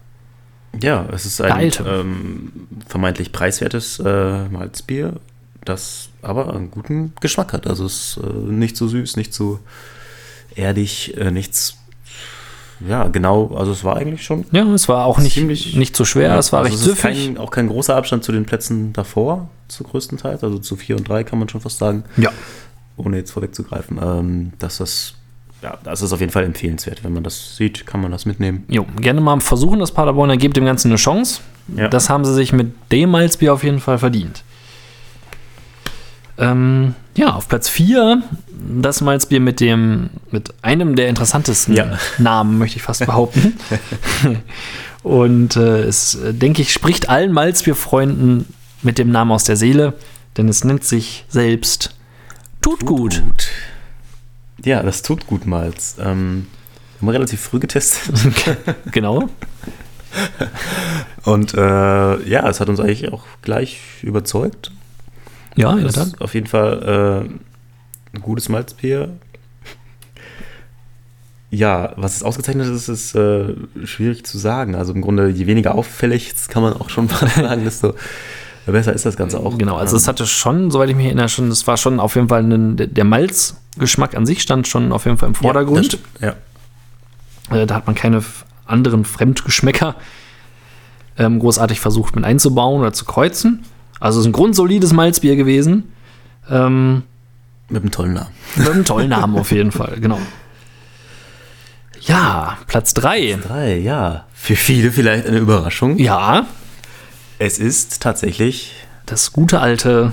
Ja, 0.82 1.06
es 1.14 1.28
ist 1.28 1.40
ein 1.40 1.72
ähm, 1.86 2.52
vermeintlich 2.88 3.32
preiswertes 3.32 4.00
äh, 4.00 4.48
Malzbier, 4.50 5.14
das 5.66 6.10
aber 6.24 6.52
einen 6.52 6.72
guten 6.72 7.14
Geschmack 7.22 7.54
hat. 7.54 7.68
Also 7.68 7.86
es 7.86 8.18
ist 8.18 8.24
äh, 8.24 8.52
nicht 8.52 8.76
so 8.76 8.88
süß, 8.88 9.18
nicht 9.18 9.36
so 9.36 9.60
erdig, 10.56 11.16
äh, 11.16 11.30
nichts. 11.30 11.77
Ja, 12.86 13.08
genau. 13.08 13.56
Also 13.58 13.72
es 13.72 13.84
war 13.84 13.96
eigentlich 13.98 14.24
schon. 14.24 14.46
Ja, 14.52 14.64
es 14.74 14.88
war 14.88 15.06
auch 15.06 15.18
nicht, 15.20 15.34
Ziemlich- 15.34 15.76
nicht 15.76 15.96
so 15.96 16.06
schwer, 16.06 16.38
es 16.38 16.52
war 16.54 16.60
also 16.64 16.72
recht 16.74 16.82
es 16.82 16.88
ist 16.94 17.02
kein, 17.02 17.38
auch 17.38 17.50
kein 17.52 17.68
großer 17.70 17.96
Abstand 17.96 18.24
zu 18.24 18.32
den 18.32 18.46
Plätzen 18.46 18.94
davor, 18.94 19.50
zu 19.68 19.84
größten 19.84 20.18
Teil. 20.18 20.38
Also 20.42 20.60
zu 20.60 20.76
4 20.76 20.98
und 20.98 21.08
3 21.10 21.24
kann 21.24 21.40
man 21.40 21.50
schon 21.50 21.62
fast 21.62 21.78
sagen, 21.80 22.04
Ja, 22.18 22.32
ohne 22.98 23.18
jetzt 23.18 23.32
vorwegzugreifen. 23.32 24.00
Ähm, 24.04 24.54
dass 24.60 24.78
das, 24.78 25.16
ja, 25.64 25.78
das 25.84 26.02
ist 26.02 26.14
auf 26.14 26.20
jeden 26.20 26.32
Fall 26.32 26.44
empfehlenswert. 26.44 27.04
Wenn 27.04 27.14
man 27.14 27.24
das 27.24 27.56
sieht, 27.56 27.86
kann 27.88 28.02
man 28.02 28.12
das 28.12 28.26
mitnehmen. 28.26 28.64
jo, 28.68 28.86
gerne 29.02 29.22
mal 29.22 29.40
versuchen, 29.40 29.80
das 29.80 29.92
Paderborner 29.92 30.38
gebt 30.38 30.56
dem 30.58 30.66
Ganzen 30.66 30.90
eine 30.90 30.98
Chance. 30.98 31.42
Ja. 31.76 31.88
Das 31.90 32.10
haben 32.10 32.26
sie 32.26 32.34
sich 32.34 32.54
mit 32.54 32.72
dem 32.92 33.10
Malzbier 33.12 33.54
auf 33.54 33.64
jeden 33.64 33.80
Fall 33.80 33.98
verdient. 33.98 34.44
Ähm, 36.38 36.94
ja, 37.16 37.34
auf 37.34 37.48
Platz 37.48 37.70
4 37.70 38.22
das 38.82 39.02
Malzbier 39.02 39.40
mit 39.40 39.60
dem, 39.60 40.10
mit 40.32 40.54
einem 40.62 40.96
der 40.96 41.08
interessantesten 41.08 41.76
Ja. 41.76 41.98
Namen, 42.18 42.58
möchte 42.58 42.78
ich 42.78 42.84
fast 42.84 43.06
behaupten. 43.06 43.58
Und 45.04 45.56
äh, 45.56 45.84
es, 45.84 46.16
äh, 46.16 46.34
denke 46.34 46.62
ich, 46.62 46.74
spricht 46.74 47.10
allen 47.10 47.32
Malzbierfreunden 47.32 48.46
mit 48.82 48.98
dem 48.98 49.10
Namen 49.12 49.32
aus 49.32 49.46
der 49.46 49.56
Seele, 49.56 49.94
denn 50.36 50.50
es 50.50 50.64
nennt 50.64 50.84
sich 50.84 51.26
selbst 51.30 51.96
Tut 52.62 52.86
gut. 52.86 53.24
Ja, 54.66 54.84
das 54.84 55.02
tut 55.02 55.28
gut 55.28 55.46
Malz. 55.46 55.96
Ähm, 56.00 56.48
haben 57.00 57.08
wir 57.08 57.14
relativ 57.14 57.40
früh 57.40 57.60
getestet. 57.60 58.14
genau. 58.92 59.30
Und 61.24 61.54
äh, 61.54 62.28
ja, 62.28 62.50
es 62.50 62.60
hat 62.60 62.68
uns 62.68 62.80
eigentlich 62.80 63.14
auch 63.14 63.24
gleich 63.42 63.80
überzeugt. 64.02 64.72
Ja, 65.58 65.72
in 65.72 65.80
der 65.80 65.88
Es 65.88 65.96
Tat. 65.96 66.22
auf 66.22 66.34
jeden 66.34 66.48
Fall 66.48 67.28
äh, 68.14 68.16
ein 68.18 68.22
gutes 68.22 68.48
Malzbier. 68.50 69.18
Ja, 71.50 71.94
was 71.96 72.18
es 72.18 72.24
ausgezeichnet 72.24 72.68
ist, 72.68 72.90
ist 72.90 73.16
äh, 73.16 73.54
schwierig 73.86 74.26
zu 74.26 74.38
sagen. 74.38 74.76
Also 74.76 74.94
im 74.94 75.02
Grunde, 75.02 75.30
je 75.30 75.48
weniger 75.48 75.76
auffällig, 75.76 76.34
das 76.34 76.50
kann 76.50 76.62
man 76.62 76.74
auch 76.74 76.90
schon 76.90 77.08
sagen, 77.36 77.64
desto 77.64 77.94
besser 78.66 78.92
ist 78.92 79.06
das 79.06 79.16
Ganze 79.16 79.40
auch. 79.40 79.58
Genau, 79.58 79.78
also 79.78 79.96
es 79.96 80.04
Ähm, 80.04 80.08
hatte 80.10 80.28
schon, 80.28 80.72
soweit 80.72 80.90
ich 80.90 80.96
mich 80.98 81.06
erinnere, 81.06 81.30
schon, 81.30 81.48
es 81.48 81.66
war 81.66 81.78
schon 81.78 82.02
auf 82.02 82.16
jeden 82.16 82.28
Fall 82.28 82.44
ein, 82.44 82.76
der- 82.76 83.06
Malzgeschmack 83.06 84.14
an 84.18 84.26
sich 84.26 84.42
stand 84.42 84.68
schon 84.68 84.92
auf 84.92 85.06
jeden 85.06 85.18
Fall 85.18 85.28
im 85.30 85.34
ja, 85.36 85.40
das 85.40 85.42
Vordergrund. 85.42 85.86
stimmt, 85.86 86.04
Ja, 86.20 86.36
Äh, 87.56 87.66
da 87.66 87.76
hat 87.76 87.86
man 87.88 87.96
keine 87.96 88.22
anderen 88.66 89.06
Fremdgeschmäcker 89.06 89.96
ähm, 91.18 91.40
großartig 91.40 91.80
versucht 91.80 92.14
mit 92.18 92.26
einzubauen 92.26 92.82
oder 92.82 92.92
zu 92.92 93.06
kreuzen. 93.06 93.64
Also 94.00 94.20
es 94.20 94.26
ist 94.26 94.30
ein 94.30 94.34
grundsolides 94.34 94.94
Malzbier 94.94 95.36
gewesen. 95.36 95.92
Ähm, 96.50 97.04
mit 97.70 97.82
einem 97.82 97.92
tollen 97.92 98.14
Namen. 98.14 98.30
mit 98.56 98.70
einem 98.70 98.86
tollen 98.86 99.10
Namen 99.10 99.38
auf 99.38 99.52
jeden 99.52 99.72
Fall, 99.72 99.98
genau. 100.00 100.20
Ja, 102.02 102.58
Platz 102.68 102.94
3. 102.94 103.40
Drei, 103.46 103.78
ja. 103.78 104.26
Für 104.34 104.56
viele 104.56 104.92
vielleicht 104.92 105.28
eine 105.28 105.38
Überraschung. 105.40 105.98
Ja, 105.98 106.46
Es 107.40 107.60
ist 107.60 108.02
tatsächlich 108.02 108.74
das 109.06 109.34
gute 109.34 109.60
alte, 109.60 110.12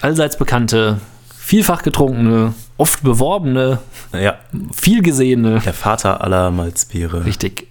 allseits 0.00 0.36
bekannte, 0.38 1.00
vielfach 1.36 1.82
getrunkene, 1.82 2.54
oft 2.76 3.02
beworbene, 3.02 3.80
ja, 4.12 4.36
viel 4.72 5.02
gesehene, 5.02 5.60
der 5.60 5.74
Vater 5.74 6.20
aller 6.22 6.50
Malzbiere. 6.50 7.24
richtig, 7.24 7.66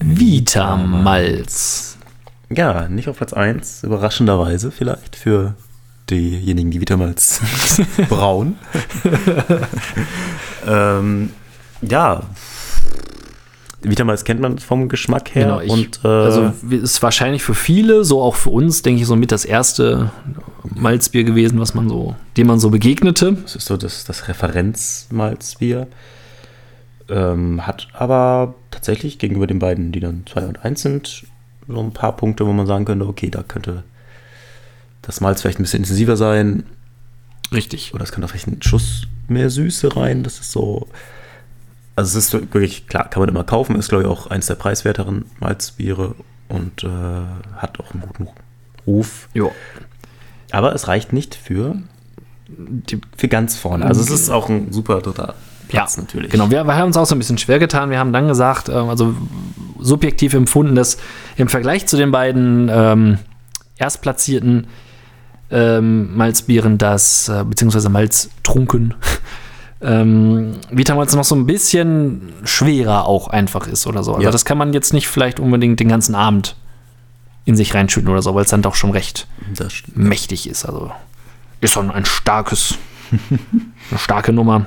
Vita-Malz. 0.00 1.96
Ja, 2.52 2.88
nicht 2.88 3.08
auf 3.08 3.18
Platz 3.18 3.32
1, 3.32 3.84
überraschenderweise 3.84 4.70
vielleicht 4.70 5.14
für 5.16 5.54
diejenigen, 6.10 6.70
die 6.70 6.80
Vitamalz 6.80 7.40
brauen. 8.08 8.58
ähm, 10.66 11.30
ja, 11.82 12.22
Vitamalz 13.82 14.24
kennt 14.24 14.40
man 14.40 14.58
vom 14.58 14.88
Geschmack 14.88 15.34
her. 15.34 15.44
Genau, 15.44 15.60
ich, 15.60 15.70
und, 15.70 16.00
äh, 16.04 16.08
also 16.08 16.52
ist 16.70 17.02
wahrscheinlich 17.02 17.42
für 17.42 17.54
viele, 17.54 18.04
so 18.04 18.20
auch 18.20 18.34
für 18.34 18.50
uns, 18.50 18.82
denke 18.82 19.00
ich, 19.00 19.06
so 19.06 19.16
mit 19.16 19.32
das 19.32 19.44
erste 19.44 20.10
Malzbier 20.64 21.24
gewesen, 21.24 21.58
was 21.60 21.74
man 21.74 21.88
so, 21.88 22.14
dem 22.36 22.48
man 22.48 22.60
so 22.60 22.70
begegnete. 22.70 23.32
das 23.42 23.56
ist 23.56 23.66
so 23.66 23.76
das, 23.76 24.04
das 24.04 24.28
Referenzmalzbier. 24.28 25.86
Ähm, 27.08 27.66
hat 27.66 27.88
aber 27.94 28.54
tatsächlich 28.70 29.18
gegenüber 29.18 29.46
den 29.46 29.58
beiden, 29.58 29.92
die 29.92 30.00
dann 30.00 30.24
2 30.30 30.46
und 30.46 30.64
1 30.64 30.82
sind, 30.82 31.24
so 31.70 31.80
ein 31.80 31.92
paar 31.92 32.16
Punkte, 32.16 32.46
wo 32.46 32.52
man 32.52 32.66
sagen 32.66 32.84
könnte, 32.84 33.06
okay, 33.06 33.30
da 33.30 33.42
könnte 33.42 33.84
das 35.02 35.20
Malz 35.20 35.40
vielleicht 35.40 35.58
ein 35.58 35.62
bisschen 35.62 35.82
intensiver 35.82 36.16
sein. 36.16 36.64
Richtig. 37.52 37.94
Oder 37.94 38.04
es 38.04 38.12
kann 38.12 38.22
auch 38.24 38.30
vielleicht 38.30 38.46
ein 38.46 38.62
Schuss 38.62 39.06
mehr 39.28 39.50
Süße 39.50 39.96
rein. 39.96 40.22
Das 40.22 40.40
ist 40.40 40.52
so. 40.52 40.88
Also 41.96 42.18
es 42.18 42.26
ist 42.26 42.32
wirklich, 42.32 42.86
klar, 42.86 43.08
kann 43.08 43.20
man 43.20 43.28
immer 43.28 43.44
kaufen, 43.44 43.76
ist 43.76 43.88
glaube 43.88 44.04
ich 44.04 44.10
auch 44.10 44.28
eins 44.28 44.46
der 44.46 44.54
preiswerteren 44.54 45.26
Malzbiere 45.38 46.14
und 46.48 46.84
äh, 46.84 46.88
hat 47.56 47.78
auch 47.80 47.92
einen 47.92 48.02
guten 48.02 48.28
Ruf. 48.86 49.28
Jo. 49.34 49.52
Aber 50.50 50.74
es 50.74 50.88
reicht 50.88 51.12
nicht 51.12 51.34
für, 51.34 51.76
für 53.16 53.28
ganz 53.28 53.56
vorne. 53.56 53.84
Also 53.84 54.00
es 54.00 54.10
ist 54.10 54.30
auch 54.30 54.48
ein 54.48 54.72
super 54.72 55.00
dritter 55.00 55.34
Platz 55.70 55.96
ja, 55.96 56.02
natürlich. 56.02 56.30
Genau, 56.30 56.50
wir, 56.50 56.64
wir 56.64 56.76
haben 56.76 56.88
uns 56.88 56.96
auch 56.96 57.06
so 57.06 57.14
ein 57.14 57.18
bisschen 57.18 57.38
schwer 57.38 57.58
getan. 57.58 57.90
Wir 57.90 57.98
haben 57.98 58.12
dann 58.12 58.28
gesagt, 58.28 58.68
ähm, 58.68 58.88
also 58.88 59.14
subjektiv 59.78 60.34
empfunden, 60.34 60.74
dass 60.74 60.98
im 61.36 61.48
Vergleich 61.48 61.86
zu 61.86 61.96
den 61.96 62.10
beiden 62.10 62.68
ähm, 62.72 63.18
erstplatzierten 63.76 64.66
ähm, 65.50 66.16
Malzbieren, 66.16 66.78
das, 66.78 67.28
äh, 67.28 67.44
beziehungsweise 67.44 67.88
Malztrunken, 67.88 68.94
ähm, 69.80 70.52
Vitamalz 70.70 71.14
noch 71.14 71.24
so 71.24 71.34
ein 71.34 71.46
bisschen 71.46 72.32
schwerer 72.44 73.06
auch 73.06 73.28
einfach 73.28 73.66
ist 73.66 73.86
oder 73.86 74.02
so. 74.02 74.12
Also 74.14 74.24
Ja. 74.24 74.30
das 74.30 74.44
kann 74.44 74.58
man 74.58 74.72
jetzt 74.72 74.92
nicht 74.92 75.08
vielleicht 75.08 75.40
unbedingt 75.40 75.80
den 75.80 75.88
ganzen 75.88 76.14
Abend 76.14 76.56
in 77.46 77.56
sich 77.56 77.74
reinschütten 77.74 78.10
oder 78.10 78.22
so, 78.22 78.34
weil 78.34 78.44
es 78.44 78.50
dann 78.50 78.62
doch 78.62 78.74
schon 78.74 78.90
recht 78.90 79.26
mächtig 79.94 80.48
ist. 80.48 80.66
Also 80.66 80.92
ist 81.60 81.72
schon 81.72 81.90
ein 81.90 82.04
starkes, 82.04 82.74
eine 83.90 83.98
starke 83.98 84.32
Nummer. 84.32 84.66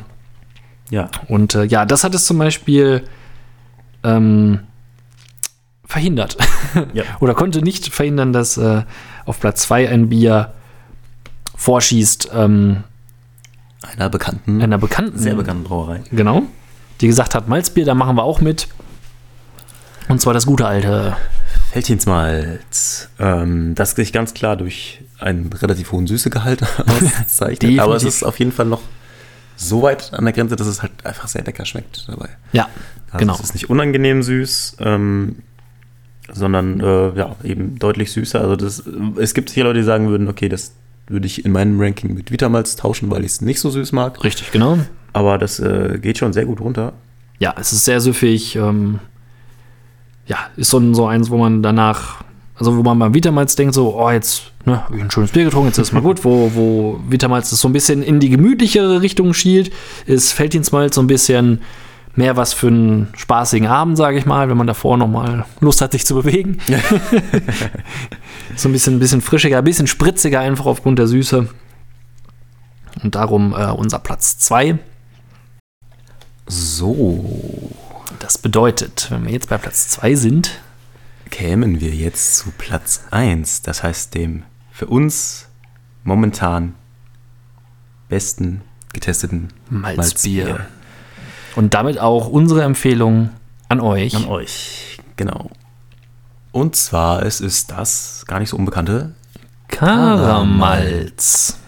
Ja. 0.93 1.09
Und 1.27 1.55
äh, 1.55 1.63
ja, 1.63 1.85
das 1.85 2.03
hat 2.03 2.13
es 2.13 2.25
zum 2.27 2.38
Beispiel 2.38 3.01
ähm, 4.03 4.59
verhindert. 5.85 6.38
Ja. 6.93 7.03
Oder 7.19 7.33
konnte 7.33 7.63
nicht 7.63 7.91
verhindern, 7.91 8.31
dass 8.31 8.57
äh, 8.57 8.83
auf 9.25 9.39
Platz 9.39 9.63
2 9.63 9.89
ein 9.89 10.09
Bier 10.09 10.53
vorschießt 11.55 12.29
ähm, 12.35 12.83
Einer 13.81 14.09
bekannten, 14.09 14.62
einer 14.62 14.77
bekannten. 14.77 15.17
sehr 15.17 15.33
bekannten 15.33 15.63
Brauerei. 15.63 16.01
Genau. 16.12 16.43
Die 17.01 17.07
gesagt 17.07 17.33
hat, 17.33 17.47
Malzbier, 17.47 17.85
da 17.85 17.95
machen 17.95 18.15
wir 18.15 18.23
auch 18.23 18.39
mit. 18.39 18.67
Und 20.09 20.21
zwar 20.21 20.35
das 20.35 20.45
gute 20.45 20.67
alte. 20.67 21.17
Felddienstmalz. 21.71 23.09
Ähm, 23.17 23.73
das 23.73 23.91
sich 23.91 24.13
ganz 24.13 24.35
klar 24.35 24.57
durch 24.57 25.01
einen 25.19 25.51
relativ 25.53 25.91
hohen 25.91 26.05
Süßegehalt 26.05 26.62
auszeichnet. 27.23 27.79
Aber 27.79 27.95
es 27.95 28.03
ist 28.03 28.21
auf 28.21 28.38
jeden 28.38 28.51
Fall 28.51 28.67
noch 28.67 28.81
so 29.55 29.81
weit 29.81 30.13
an 30.13 30.25
der 30.25 30.33
Grenze, 30.33 30.55
dass 30.55 30.67
es 30.67 30.81
halt 30.81 30.91
einfach 31.05 31.27
sehr 31.27 31.43
lecker 31.43 31.65
schmeckt 31.65 32.05
dabei. 32.07 32.29
Ja, 32.51 32.67
Also 33.12 33.17
genau. 33.19 33.33
Es 33.36 33.41
ist 33.41 33.53
nicht 33.53 33.69
unangenehm 33.69 34.24
süß. 34.24 34.77
Ähm, 34.79 35.38
sondern 36.31 36.79
äh, 36.79 37.17
ja, 37.17 37.36
eben 37.43 37.77
deutlich 37.79 38.12
süßer. 38.12 38.39
Also 38.39 38.55
das, 38.55 38.83
es 39.17 39.33
gibt 39.33 39.50
hier 39.50 39.65
Leute, 39.65 39.79
die 39.79 39.86
sagen 39.86 40.10
würden, 40.10 40.27
okay, 40.29 40.50
das 40.50 40.74
würde 41.07 41.27
ich 41.27 41.43
in 41.45 41.51
meinem 41.51 41.79
Ranking 41.79 42.13
mit 42.13 42.31
Vitamalz 42.31 42.75
tauschen, 42.75 43.12
weil 43.12 43.22
ich 43.25 43.33
es 43.33 43.41
nicht 43.41 43.60
so 43.60 43.69
süß 43.69 43.91
mag. 43.91 44.24
Richtig, 44.24 44.51
genau. 44.51 44.79
Aber 45.12 45.38
das 45.38 45.60
äh, 45.60 46.00
geht 46.01 46.17
schon 46.17 46.33
sehr 46.33 46.45
gut 46.45 46.62
runter. 46.62 46.93
Ja, 47.39 47.53
es 47.60 47.74
ist 47.74 47.86
sehr 47.86 48.00
süffig. 48.00 48.55
Ähm, 48.55 49.00
ja, 50.25 50.38
ist 50.55 50.69
so, 50.69 50.79
ein, 50.79 50.95
so 50.95 51.05
eins, 51.05 51.29
wo 51.29 51.38
man 51.38 51.62
danach, 51.62 52.24
also 52.55 52.77
wo 52.77 52.83
man 52.83 53.00
beim 53.00 53.13
Vitamalz 53.13 53.55
denkt, 53.55 53.74
so, 53.74 54.00
oh, 54.00 54.12
jetzt 54.12 54.51
ne, 54.65 54.83
habe 54.83 54.98
ich 54.98 55.03
ein 55.03 55.12
schönes 55.12 55.31
Bier 55.31 55.45
getrunken, 55.45 55.67
jetzt 55.67 55.77
ist 55.77 55.88
es 55.88 55.93
mal 55.93 56.01
gut, 56.01 56.24
wo, 56.24 56.51
wo 56.53 57.00
Vitamalz 57.07 57.50
das 57.50 57.60
so 57.60 57.67
ein 57.67 57.74
bisschen 57.74 58.03
in 58.03 58.19
die 58.19 58.29
gemütlichere 58.29 59.01
Richtung 59.01 59.33
schielt, 59.33 59.72
ist 60.05 60.31
Felddienstmalz 60.33 60.95
so 60.95 61.01
ein 61.01 61.07
bisschen 61.07 61.62
mehr 62.15 62.38
was 62.38 62.53
für 62.53 62.67
einen 62.67 63.07
spaßigen 63.17 63.67
Abend, 63.67 63.98
sage 63.98 64.17
ich 64.17 64.25
mal, 64.25 64.50
wenn 64.50 64.57
man 64.57 64.67
davor 64.67 64.98
noch 64.98 65.07
mal 65.07 65.45
Lust 65.62 65.81
hat, 65.81 65.93
sich 65.93 66.05
zu 66.05 66.13
bewegen. 66.13 66.60
so 68.55 68.69
ein 68.69 68.72
bisschen, 68.72 68.95
ein 68.95 69.00
bisschen 69.00 69.22
frischiger, 69.22 69.57
ein 69.57 69.63
bisschen 69.63 69.88
spritziger 69.88 70.39
einfach 70.39 70.65
aufgrund 70.65 71.00
der 71.00 71.07
Süße. 71.07 71.48
Und 73.03 73.15
darum 73.15 73.55
äh, 73.57 73.72
unser 73.72 73.98
Platz 74.00 74.38
2. 74.38 74.77
So, 76.45 77.72
Das 78.19 78.38
bedeutet, 78.38 79.07
wenn 79.10 79.25
wir 79.25 79.31
jetzt 79.31 79.50
bei 79.50 79.57
Platz 79.57 79.88
2 79.89 80.15
sind, 80.15 80.60
kämen 81.29 81.79
wir 81.79 81.93
jetzt 81.93 82.37
zu 82.37 82.51
Platz 82.57 83.05
1. 83.11 83.61
Das 83.63 83.83
heißt 83.83 84.15
dem 84.15 84.43
für 84.71 84.87
uns 84.87 85.47
momentan 86.03 86.75
besten 88.09 88.61
getesteten 88.93 89.49
Malzbier. 89.69 90.67
Und 91.55 91.73
damit 91.73 91.99
auch 91.99 92.27
unsere 92.27 92.63
Empfehlung 92.63 93.29
an 93.69 93.79
euch. 93.79 94.15
An 94.15 94.25
euch, 94.25 94.99
genau. 95.15 95.51
Und 96.51 96.75
zwar, 96.75 97.23
es 97.23 97.41
ist 97.41 97.71
das 97.71 98.25
gar 98.27 98.39
nicht 98.39 98.49
so 98.49 98.57
unbekannte. 98.57 99.15
Karamalz. 99.67 101.59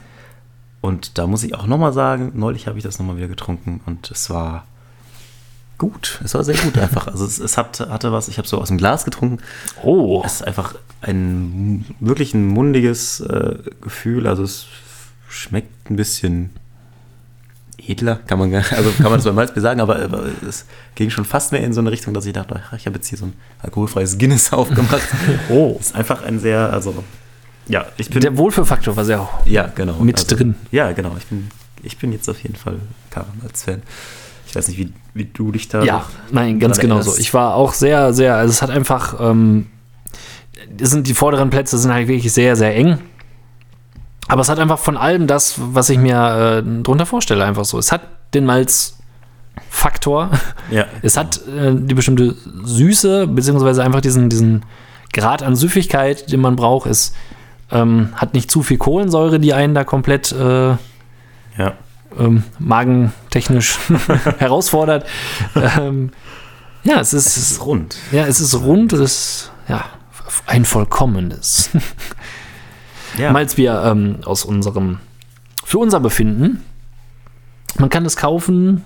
Und 0.82 1.18
da 1.18 1.26
muss 1.26 1.44
ich 1.44 1.56
auch 1.56 1.66
nochmal 1.66 1.94
sagen, 1.94 2.32
neulich 2.36 2.68
habe 2.68 2.78
ich 2.78 2.84
das 2.84 3.00
nochmal 3.00 3.18
wieder 3.18 3.28
getrunken 3.28 3.82
und 3.88 4.12
es 4.12 4.30
war 4.30 4.66
gut. 5.78 6.22
Es 6.24 6.34
war 6.34 6.44
sehr 6.44 6.56
gut 6.58 6.78
einfach. 6.78 7.08
Also 7.08 7.26
es, 7.26 7.40
es 7.40 7.58
hat, 7.58 7.80
hatte 7.80 8.12
was, 8.12 8.28
ich 8.28 8.38
habe 8.38 8.48
so 8.48 8.60
aus 8.60 8.70
dem 8.70 8.78
Glas 8.78 9.06
getrunken. 9.06 9.40
Oh, 9.84 10.22
Es 10.26 10.36
ist 10.36 10.44
einfach 10.48 10.76
ein 11.02 11.86
wirklich 12.00 12.34
ein 12.34 12.48
mundiges 12.48 13.20
äh, 13.22 13.56
Gefühl. 13.82 14.28
Also 14.28 14.44
es 14.44 14.66
schmeckt 15.30 15.90
ein 15.90 15.96
bisschen 15.96 16.52
edler, 17.88 18.20
kann 18.28 18.40
man, 18.40 18.54
also 18.54 18.92
kann 18.92 19.06
man 19.06 19.16
das 19.16 19.26
beim 19.26 19.36
Malzbier 19.36 19.62
sagen, 19.62 19.80
aber, 19.80 19.98
aber 19.98 20.24
es 20.48 20.66
ging 20.96 21.10
schon 21.10 21.26
fast 21.26 21.52
mehr 21.52 21.62
in 21.64 21.74
so 21.74 21.82
eine 21.82 21.92
Richtung, 21.92 22.14
dass 22.14 22.26
ich 22.26 22.34
dachte, 22.34 22.60
ach, 22.64 22.74
ich 22.74 22.86
habe 22.88 22.96
jetzt 22.96 23.08
hier 23.08 23.18
so 23.18 23.26
ein 23.26 23.34
alkoholfreies 23.62 24.18
Guinness 24.18 24.52
aufgemacht. 24.54 25.08
oh. 25.50 25.78
Es 25.80 25.88
ist 25.88 25.96
einfach 25.96 26.24
ein 26.24 26.40
sehr, 26.40 26.72
also 26.72 27.04
ja, 27.68 27.86
ich 27.98 28.10
bin 28.10 28.22
Der 28.22 28.38
Wohlfühlfaktor 28.38 28.96
war 28.96 29.06
sehr 29.06 29.22
hoch. 29.22 29.46
ja 29.46 29.68
genau 29.68 30.00
mit 30.00 30.20
also, 30.20 30.36
drin. 30.36 30.56
Ja, 30.72 30.92
genau. 30.92 31.16
Ich 31.18 31.26
bin, 31.26 31.50
ich 31.84 31.98
bin 31.98 32.12
jetzt 32.12 32.30
auf 32.30 32.42
jeden 32.44 32.56
Fall 32.56 32.80
Karamals-Fan. 33.10 33.82
Ich 34.56 34.58
weiß 34.58 34.70
nicht, 34.70 34.78
wie, 34.78 34.94
wie 35.14 35.26
du 35.26 35.52
dich 35.52 35.68
da 35.68 35.84
Ja, 35.84 36.06
nein, 36.32 36.62
ganz 36.62 36.80
genau 36.80 37.02
so. 37.02 37.18
Ich 37.18 37.34
war 37.34 37.56
auch 37.56 37.74
sehr, 37.74 38.14
sehr, 38.14 38.38
also 38.38 38.52
es 38.52 38.62
hat 38.62 38.70
einfach, 38.70 39.20
ähm, 39.20 39.68
sind 40.80 41.08
die 41.08 41.14
vorderen 41.14 41.50
Plätze 41.50 41.78
sind 41.78 41.92
halt 41.92 42.08
wirklich 42.08 42.32
sehr, 42.32 42.56
sehr 42.56 42.74
eng. 42.74 43.00
Aber 44.30 44.40
es 44.40 44.48
hat 44.48 44.58
einfach 44.60 44.80
von 44.80 44.96
allem 44.96 45.28
das, 45.28 45.56
was 45.58 45.90
ich 45.90 45.98
mir 45.98 46.64
äh, 46.66 46.84
drunter 46.84 47.06
vorstelle, 47.06 47.44
einfach 47.44 47.66
so. 47.66 47.78
Es 47.78 47.92
hat 47.92 48.04
den 48.34 48.46
Malz-Faktor. 48.46 50.30
Ja, 50.72 50.86
Es 51.02 51.18
hat 51.18 51.46
äh, 51.50 51.74
die 51.76 51.94
bestimmte 51.94 52.38
Süße, 52.64 53.28
beziehungsweise 53.28 53.84
einfach 53.84 54.00
diesen, 54.00 54.30
diesen 54.30 54.64
Grad 55.12 55.44
an 55.44 55.58
Süffigkeit, 55.58 56.32
den 56.32 56.40
man 56.40 56.56
braucht. 56.56 56.90
Es 56.90 57.14
ähm, 57.72 58.14
hat 58.16 58.34
nicht 58.34 58.50
zu 58.50 58.64
viel 58.64 58.78
Kohlensäure, 58.78 59.42
die 59.42 59.54
einen 59.54 59.76
da 59.76 59.84
komplett 59.84 60.32
äh, 60.32 60.78
ja. 61.58 61.74
Ähm, 62.20 62.44
magentechnisch 62.60 63.78
herausfordert. 64.38 65.06
ähm, 65.56 66.12
ja, 66.84 67.00
es 67.00 67.14
ist, 67.14 67.26
Es 67.28 67.38
ist 67.52 67.66
rund. 67.66 67.96
ja, 68.12 68.26
es 68.26 68.40
ist 68.40 68.54
rund, 68.56 68.94
es 68.94 69.00
ist 69.02 69.52
ja 69.68 69.86
ein 70.48 70.66
vollkommenes 70.66 71.70
Ja, 73.18 73.32
Malzbier 73.32 73.82
ähm, 73.86 74.18
aus 74.26 74.44
unserem 74.46 75.00
für 75.64 75.78
unser 75.80 76.00
Befinden. 76.00 76.64
Man 77.80 77.90
kann 77.90 78.06
es 78.06 78.16
kaufen. 78.18 78.84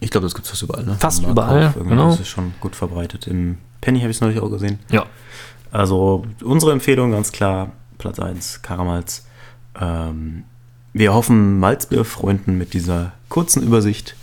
ich 0.00 0.10
glaube, 0.10 0.26
das 0.26 0.34
gibt 0.34 0.44
es 0.44 0.50
fast 0.50 0.62
überall. 0.62 0.84
Ne? 0.84 0.96
Fast 0.98 1.22
überall, 1.24 1.72
genau. 1.78 2.10
Das 2.10 2.20
ist 2.20 2.28
schon 2.28 2.52
gut 2.60 2.74
verbreitet. 2.76 3.26
Im 3.26 3.58
Penny 3.80 4.00
habe 4.00 4.10
ich 4.10 4.16
es 4.18 4.20
neulich 4.20 4.40
auch 4.40 4.50
gesehen. 4.50 4.80
Ja. 4.90 5.06
Also 5.72 6.24
unsere 6.42 6.72
Empfehlung 6.72 7.12
ganz 7.12 7.32
klar, 7.32 7.72
Platz 7.98 8.18
1, 8.18 8.62
Karamalz. 8.62 9.24
Ähm, 9.80 10.44
wir 10.94 11.12
hoffen, 11.12 11.58
Malzbierfreunden 11.60 12.56
mit 12.56 12.72
dieser 12.72 13.12
kurzen 13.28 13.62
Übersicht 13.62 14.14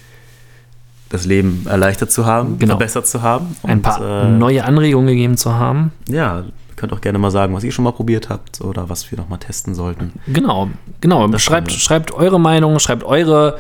das 1.10 1.26
Leben 1.26 1.66
erleichtert 1.70 2.12
zu 2.12 2.26
haben, 2.26 2.58
Genau. 2.58 2.74
verbessert 2.74 3.06
zu 3.06 3.22
haben. 3.22 3.56
Ein 3.64 3.78
Und, 3.78 3.82
paar 3.84 4.24
äh, 4.26 4.30
neue 4.30 4.64
Anregungen 4.64 5.08
gegeben 5.08 5.36
zu 5.38 5.54
haben. 5.54 5.92
Ja, 6.10 6.40
ihr 6.40 6.76
könnt 6.78 6.94
auch 6.94 7.02
gerne 7.02 7.20
mal 7.20 7.32
sagen, 7.32 7.54
was 7.54 7.66
ihr 7.66 7.72
schon 7.74 7.84
mal 7.84 7.92
probiert 7.92 8.30
habt 8.30 8.62
oder 8.62 8.88
was 8.90 9.12
wir 9.12 9.18
noch 9.18 9.28
mal 9.28 9.38
testen 9.38 9.76
sollten. 9.76 10.14
Genau, 10.28 10.70
genau. 11.02 11.28
Das 11.28 11.42
Schreibt, 11.42 11.72
schreibt 11.74 12.14
eure 12.14 12.40
Meinung, 12.40 12.80
schreibt 12.80 13.04
eure 13.04 13.60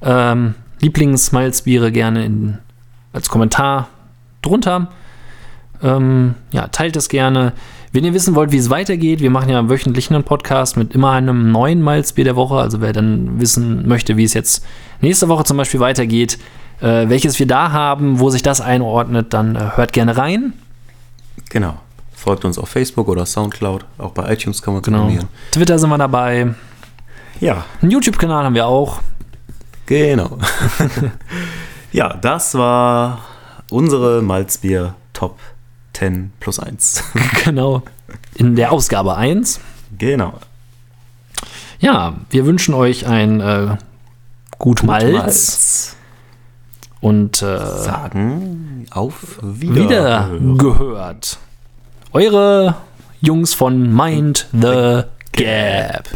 ähm, 0.00 0.54
Lieblingsmalzbiere 0.80 1.92
gerne 1.92 2.24
in, 2.24 2.58
als 3.12 3.28
Kommentar 3.28 3.88
drunter. 4.40 4.88
Ähm, 5.82 6.34
ja, 6.52 6.68
teilt 6.68 6.96
es 6.96 7.10
gerne. 7.10 7.52
Wenn 7.96 8.04
ihr 8.04 8.12
wissen 8.12 8.34
wollt, 8.34 8.52
wie 8.52 8.58
es 8.58 8.68
weitergeht, 8.68 9.20
wir 9.20 9.30
machen 9.30 9.48
ja 9.48 9.70
wöchentlich 9.70 10.10
einen 10.10 10.22
Podcast 10.22 10.76
mit 10.76 10.94
immer 10.94 11.12
einem 11.12 11.50
neuen 11.50 11.80
Malzbier 11.80 12.24
der 12.24 12.36
Woche. 12.36 12.56
Also 12.56 12.82
wer 12.82 12.92
dann 12.92 13.40
wissen 13.40 13.88
möchte, 13.88 14.18
wie 14.18 14.24
es 14.24 14.34
jetzt 14.34 14.62
nächste 15.00 15.30
Woche 15.30 15.44
zum 15.44 15.56
Beispiel 15.56 15.80
weitergeht, 15.80 16.38
äh, 16.82 17.08
welches 17.08 17.38
wir 17.38 17.46
da 17.46 17.72
haben, 17.72 18.20
wo 18.20 18.28
sich 18.28 18.42
das 18.42 18.60
einordnet, 18.60 19.32
dann 19.32 19.56
äh, 19.56 19.70
hört 19.76 19.94
gerne 19.94 20.14
rein. 20.14 20.52
Genau. 21.48 21.76
Folgt 22.12 22.44
uns 22.44 22.58
auf 22.58 22.68
Facebook 22.68 23.08
oder 23.08 23.24
Soundcloud. 23.24 23.86
Auch 23.96 24.10
bei 24.10 24.30
iTunes 24.30 24.60
kann 24.60 24.74
man 24.74 24.82
Genau. 24.82 24.98
abonnieren. 25.04 25.28
Twitter 25.52 25.78
sind 25.78 25.88
wir 25.88 25.96
dabei. 25.96 26.52
Ja, 27.40 27.64
Einen 27.80 27.92
YouTube-Kanal 27.92 28.44
haben 28.44 28.54
wir 28.54 28.66
auch. 28.66 29.00
genau. 29.86 30.36
ja, 31.92 32.12
das 32.12 32.54
war 32.56 33.20
unsere 33.70 34.20
Malzbier 34.20 34.92
Top 35.14 35.38
10 35.96 36.32
plus 36.40 36.58
1. 36.58 37.04
genau. 37.44 37.82
In 38.34 38.54
der 38.54 38.72
Ausgabe 38.72 39.16
1. 39.16 39.60
genau. 39.96 40.34
Ja, 41.78 42.14
wir 42.30 42.46
wünschen 42.46 42.74
euch 42.74 43.06
ein 43.06 43.40
äh, 43.40 43.76
gut 44.58 44.82
Malz, 44.82 45.96
und 47.00 47.42
äh, 47.42 47.58
Sagen 47.58 48.86
auf 48.90 49.38
wieder 49.42 50.30
gehört. 50.56 51.38
Eure 52.12 52.76
Jungs 53.20 53.54
von 53.54 53.94
Mind 53.94 54.48
the 54.52 55.02
Gap. 55.32 56.08